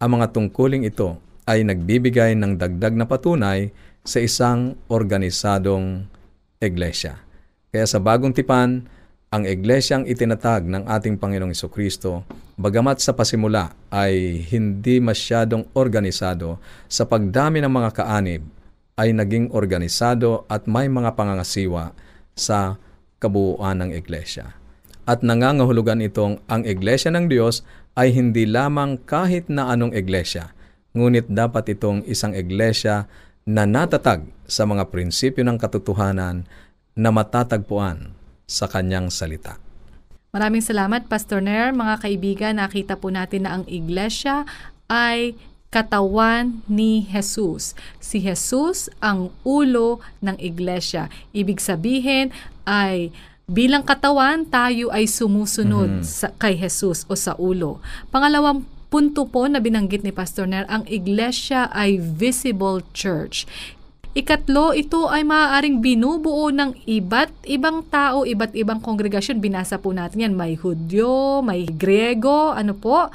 Ang 0.00 0.18
mga 0.20 0.32
tungkuling 0.32 0.84
ito 0.88 1.20
ay 1.48 1.66
nagbibigay 1.66 2.38
ng 2.38 2.56
dagdag 2.56 2.94
na 2.94 3.04
patunay 3.04 3.72
sa 4.02 4.18
isang 4.22 4.78
organisadong 4.90 6.06
iglesia. 6.60 7.18
Kaya 7.72 7.86
sa 7.88 7.98
bagong 7.98 8.36
tipan, 8.36 8.84
Ang 9.32 9.48
iglesyang 9.48 10.04
itinatag 10.04 10.68
ng 10.68 10.84
ating 10.84 11.16
Panginoong 11.16 11.56
Kristo, 11.72 12.20
bagamat 12.60 13.00
sa 13.00 13.16
pasimula 13.16 13.72
ay 13.88 14.44
hindi 14.52 15.00
masyadong 15.00 15.72
organisado, 15.72 16.60
sa 16.84 17.08
pagdami 17.08 17.64
ng 17.64 17.72
mga 17.72 17.90
kaanib 17.96 18.44
ay 19.00 19.16
naging 19.16 19.48
organisado 19.56 20.44
at 20.52 20.68
may 20.68 20.84
mga 20.84 21.16
pangangasiwa 21.16 21.96
sa 22.36 22.76
kabuuan 23.24 23.80
ng 23.80 23.96
iglesia. 23.96 24.52
At 25.08 25.24
nangangahulugan 25.24 26.04
itong 26.04 26.44
ang 26.44 26.68
iglesia 26.68 27.08
ng 27.08 27.32
Diyos 27.32 27.64
ay 27.96 28.12
hindi 28.12 28.44
lamang 28.44 29.00
kahit 29.00 29.48
na 29.48 29.72
anong 29.72 29.96
iglesia, 29.96 30.52
ngunit 30.92 31.32
dapat 31.32 31.72
itong 31.72 32.04
isang 32.04 32.36
iglesia 32.36 33.08
na 33.48 33.64
natatag 33.64 34.28
sa 34.44 34.68
mga 34.68 34.92
prinsipyo 34.92 35.40
ng 35.40 35.56
katotohanan 35.56 36.44
na 36.92 37.08
matatagpuan 37.08 38.20
sa 38.52 38.68
kanyang 38.68 39.08
salita. 39.08 39.56
Maraming 40.36 40.60
salamat, 40.60 41.08
Pastor 41.08 41.40
Nair. 41.40 41.72
Mga 41.72 41.94
kaibigan, 42.04 42.54
nakita 42.60 43.00
po 43.00 43.08
natin 43.08 43.48
na 43.48 43.56
ang 43.56 43.64
iglesia 43.64 44.44
ay 44.92 45.32
katawan 45.72 46.60
ni 46.68 47.04
Jesus. 47.08 47.72
Si 47.96 48.20
Jesus 48.20 48.92
ang 49.00 49.32
ulo 49.40 50.04
ng 50.20 50.36
iglesia. 50.36 51.08
Ibig 51.32 51.56
sabihin 51.56 52.28
ay 52.68 53.08
bilang 53.48 53.84
katawan, 53.84 54.44
tayo 54.48 54.92
ay 54.92 55.08
sumusunod 55.08 56.00
Mhm. 56.00 56.04
sa, 56.04 56.28
kay 56.36 56.56
Jesus 56.56 57.08
o 57.08 57.16
sa 57.16 57.32
ulo. 57.36 57.80
Pangalawang 58.12 58.68
punto 58.92 59.24
po 59.24 59.48
na 59.48 59.60
binanggit 59.60 60.04
ni 60.04 60.12
Pastor 60.12 60.44
Nair, 60.44 60.68
ang 60.68 60.84
iglesia 60.84 61.72
ay 61.72 61.96
visible 61.96 62.84
church. 62.92 63.48
Ikatlo, 64.12 64.76
ito 64.76 65.08
ay 65.08 65.24
maaaring 65.24 65.80
binubuo 65.80 66.52
ng 66.52 66.84
iba't 66.84 67.32
ibang 67.48 67.80
tao, 67.88 68.28
iba't 68.28 68.52
ibang 68.52 68.76
kongregasyon. 68.76 69.40
Binasa 69.40 69.80
po 69.80 69.96
natin 69.96 70.28
yan. 70.28 70.34
May 70.36 70.52
Hudyo, 70.52 71.40
may 71.40 71.64
Grego, 71.64 72.52
ano 72.52 72.76
po. 72.76 73.08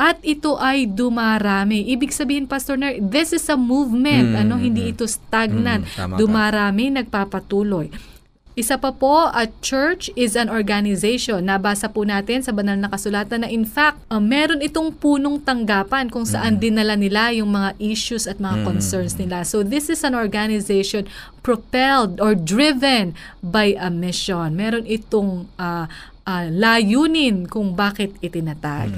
At 0.00 0.16
ito 0.24 0.56
ay 0.56 0.88
dumarami. 0.88 1.92
Ibig 1.92 2.16
sabihin, 2.16 2.48
Pastor 2.48 2.80
Ner, 2.80 2.96
this 2.96 3.36
is 3.36 3.44
a 3.52 3.60
movement. 3.60 4.32
Mm, 4.32 4.40
ano, 4.40 4.54
hindi 4.56 4.88
mm. 4.88 4.92
ito 4.96 5.04
stagnant. 5.04 5.84
Mm, 5.84 6.16
dumarami, 6.16 6.96
nagpapatuloy. 6.96 8.17
Isa 8.58 8.74
pa 8.74 8.90
po, 8.90 9.30
a 9.30 9.46
church 9.62 10.10
is 10.18 10.34
an 10.34 10.50
organization. 10.50 11.46
Nabasa 11.46 11.86
po 11.86 12.02
natin 12.02 12.42
sa 12.42 12.50
banal 12.50 12.74
na 12.74 12.90
kasulatan 12.90 13.46
na 13.46 13.48
in 13.48 13.62
fact, 13.62 14.02
uh, 14.10 14.18
meron 14.18 14.58
itong 14.58 14.98
punong 14.98 15.38
tanggapan 15.46 16.10
kung 16.10 16.26
saan 16.26 16.58
dinala 16.58 16.98
nila 16.98 17.30
yung 17.30 17.54
mga 17.54 17.78
issues 17.78 18.26
at 18.26 18.42
mga 18.42 18.66
concerns 18.66 19.14
nila. 19.14 19.46
So 19.46 19.62
this 19.62 19.86
is 19.86 20.02
an 20.02 20.18
organization 20.18 21.06
propelled 21.46 22.18
or 22.18 22.34
driven 22.34 23.14
by 23.46 23.78
a 23.78 23.94
mission. 23.94 24.58
Meron 24.58 24.90
itong 24.90 25.46
uh, 25.54 25.86
uh, 26.26 26.46
layunin 26.50 27.46
kung 27.46 27.78
bakit 27.78 28.18
itinatag. 28.18 28.90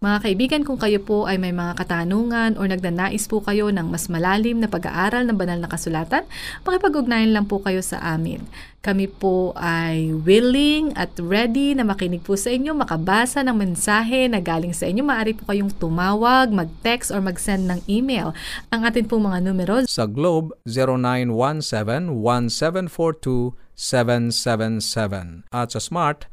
Mga 0.00 0.24
kaibigan, 0.24 0.64
kung 0.64 0.80
kayo 0.80 0.96
po 1.04 1.28
ay 1.28 1.36
may 1.36 1.52
mga 1.52 1.76
katanungan 1.76 2.56
o 2.56 2.64
nagnanais 2.64 3.28
po 3.28 3.44
kayo 3.44 3.68
ng 3.68 3.84
mas 3.84 4.08
malalim 4.08 4.56
na 4.56 4.64
pag-aaral 4.64 5.28
ng 5.28 5.36
banal 5.36 5.60
na 5.60 5.68
kasulatan, 5.68 6.24
makipag-ugnayan 6.64 7.36
lang 7.36 7.44
po 7.44 7.60
kayo 7.60 7.84
sa 7.84 8.00
amin. 8.00 8.40
Kami 8.80 9.12
po 9.12 9.52
ay 9.60 10.08
willing 10.24 10.96
at 10.96 11.12
ready 11.20 11.76
na 11.76 11.84
makinig 11.84 12.24
po 12.24 12.32
sa 12.32 12.48
inyo, 12.48 12.72
makabasa 12.72 13.44
ng 13.44 13.52
mensahe 13.52 14.24
na 14.24 14.40
galing 14.40 14.72
sa 14.72 14.88
inyo. 14.88 15.04
Maaari 15.04 15.36
po 15.36 15.44
kayong 15.44 15.68
tumawag, 15.76 16.48
mag-text 16.48 17.12
or 17.12 17.20
mag-send 17.20 17.68
ng 17.68 17.84
email. 17.84 18.32
Ang 18.72 18.88
atin 18.88 19.04
pong 19.04 19.28
mga 19.28 19.44
numero 19.44 19.84
Sa 19.84 20.08
Globe, 20.08 20.56
0917-1742-777 23.76 25.44
at 25.52 25.68
sa 25.76 25.80
Smart, 25.84 26.24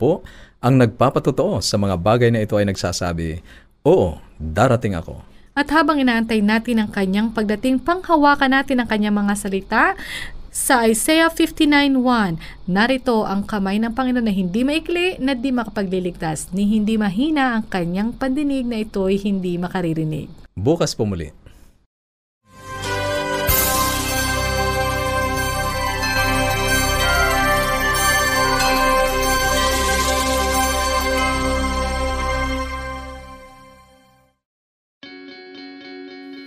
ang 0.60 0.74
nagpapatotoo 0.76 1.58
sa 1.64 1.80
mga 1.80 1.96
bagay 1.98 2.28
na 2.30 2.44
ito 2.44 2.54
ay 2.54 2.68
nagsasabi, 2.68 3.40
Oo, 3.82 4.20
darating 4.38 4.94
ako. 4.94 5.24
At 5.58 5.72
habang 5.74 5.98
inaantay 5.98 6.38
natin 6.38 6.84
ang 6.84 6.92
kanyang 6.92 7.34
pagdating, 7.34 7.82
panghawakan 7.82 8.62
natin 8.62 8.78
ang 8.78 8.86
kanyang 8.86 9.16
mga 9.16 9.34
salita 9.34 9.98
sa 10.52 10.84
Isaiah 10.84 11.32
59.1, 11.32 12.36
narito 12.68 13.24
ang 13.24 13.48
kamay 13.48 13.80
ng 13.80 13.96
Panginoon 13.96 14.28
na 14.28 14.36
hindi 14.36 14.68
maikli 14.68 15.16
na 15.16 15.32
di 15.32 15.48
makapagliligtas, 15.48 16.52
ni 16.52 16.68
hindi 16.68 17.00
mahina 17.00 17.56
ang 17.56 17.64
kanyang 17.64 18.12
pandinig 18.12 18.68
na 18.68 18.84
ito'y 18.84 19.16
hindi 19.16 19.56
makaririnig. 19.56 20.28
Bukas 20.52 20.92
po 20.92 21.08
muli. 21.08 21.32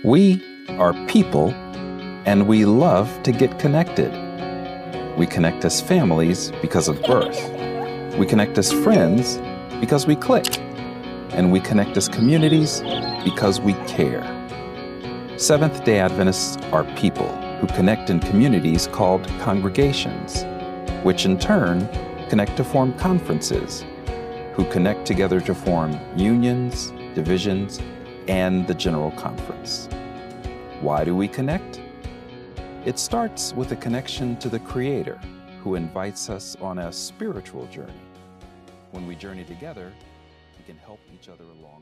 We 0.06 0.38
are 0.78 0.94
people 1.10 1.50
and 2.26 2.48
we 2.48 2.64
love 2.64 3.22
to 3.22 3.30
get 3.30 3.56
connected. 3.60 4.10
We 5.16 5.26
connect 5.26 5.64
as 5.64 5.80
families 5.80 6.50
because 6.60 6.88
of 6.88 7.00
birth. 7.04 7.38
We 8.18 8.26
connect 8.26 8.58
as 8.58 8.72
friends 8.72 9.38
because 9.80 10.08
we 10.08 10.16
click. 10.16 10.58
And 11.30 11.52
we 11.52 11.60
connect 11.60 11.96
as 11.96 12.08
communities 12.08 12.82
because 13.24 13.60
we 13.60 13.74
care. 13.86 14.24
Seventh 15.36 15.84
day 15.84 16.00
Adventists 16.00 16.56
are 16.72 16.84
people 16.96 17.28
who 17.60 17.68
connect 17.68 18.10
in 18.10 18.18
communities 18.18 18.88
called 18.88 19.28
congregations, 19.40 20.44
which 21.04 21.26
in 21.26 21.38
turn 21.38 21.88
connect 22.28 22.56
to 22.56 22.64
form 22.64 22.92
conferences, 22.94 23.84
who 24.54 24.64
connect 24.70 25.06
together 25.06 25.40
to 25.42 25.54
form 25.54 25.96
unions, 26.16 26.92
divisions, 27.14 27.80
and 28.26 28.66
the 28.66 28.74
General 28.74 29.12
Conference. 29.12 29.88
Why 30.80 31.04
do 31.04 31.14
we 31.14 31.28
connect? 31.28 31.80
It 32.86 33.00
starts 33.00 33.52
with 33.52 33.72
a 33.72 33.76
connection 33.76 34.36
to 34.36 34.48
the 34.48 34.60
Creator, 34.60 35.20
who 35.64 35.74
invites 35.74 36.30
us 36.30 36.54
on 36.60 36.78
a 36.78 36.92
spiritual 36.92 37.66
journey. 37.66 37.92
When 38.92 39.08
we 39.08 39.16
journey 39.16 39.42
together, 39.42 39.92
we 40.56 40.64
can 40.64 40.78
help 40.78 41.00
each 41.12 41.28
other 41.28 41.42
along. 41.42 41.75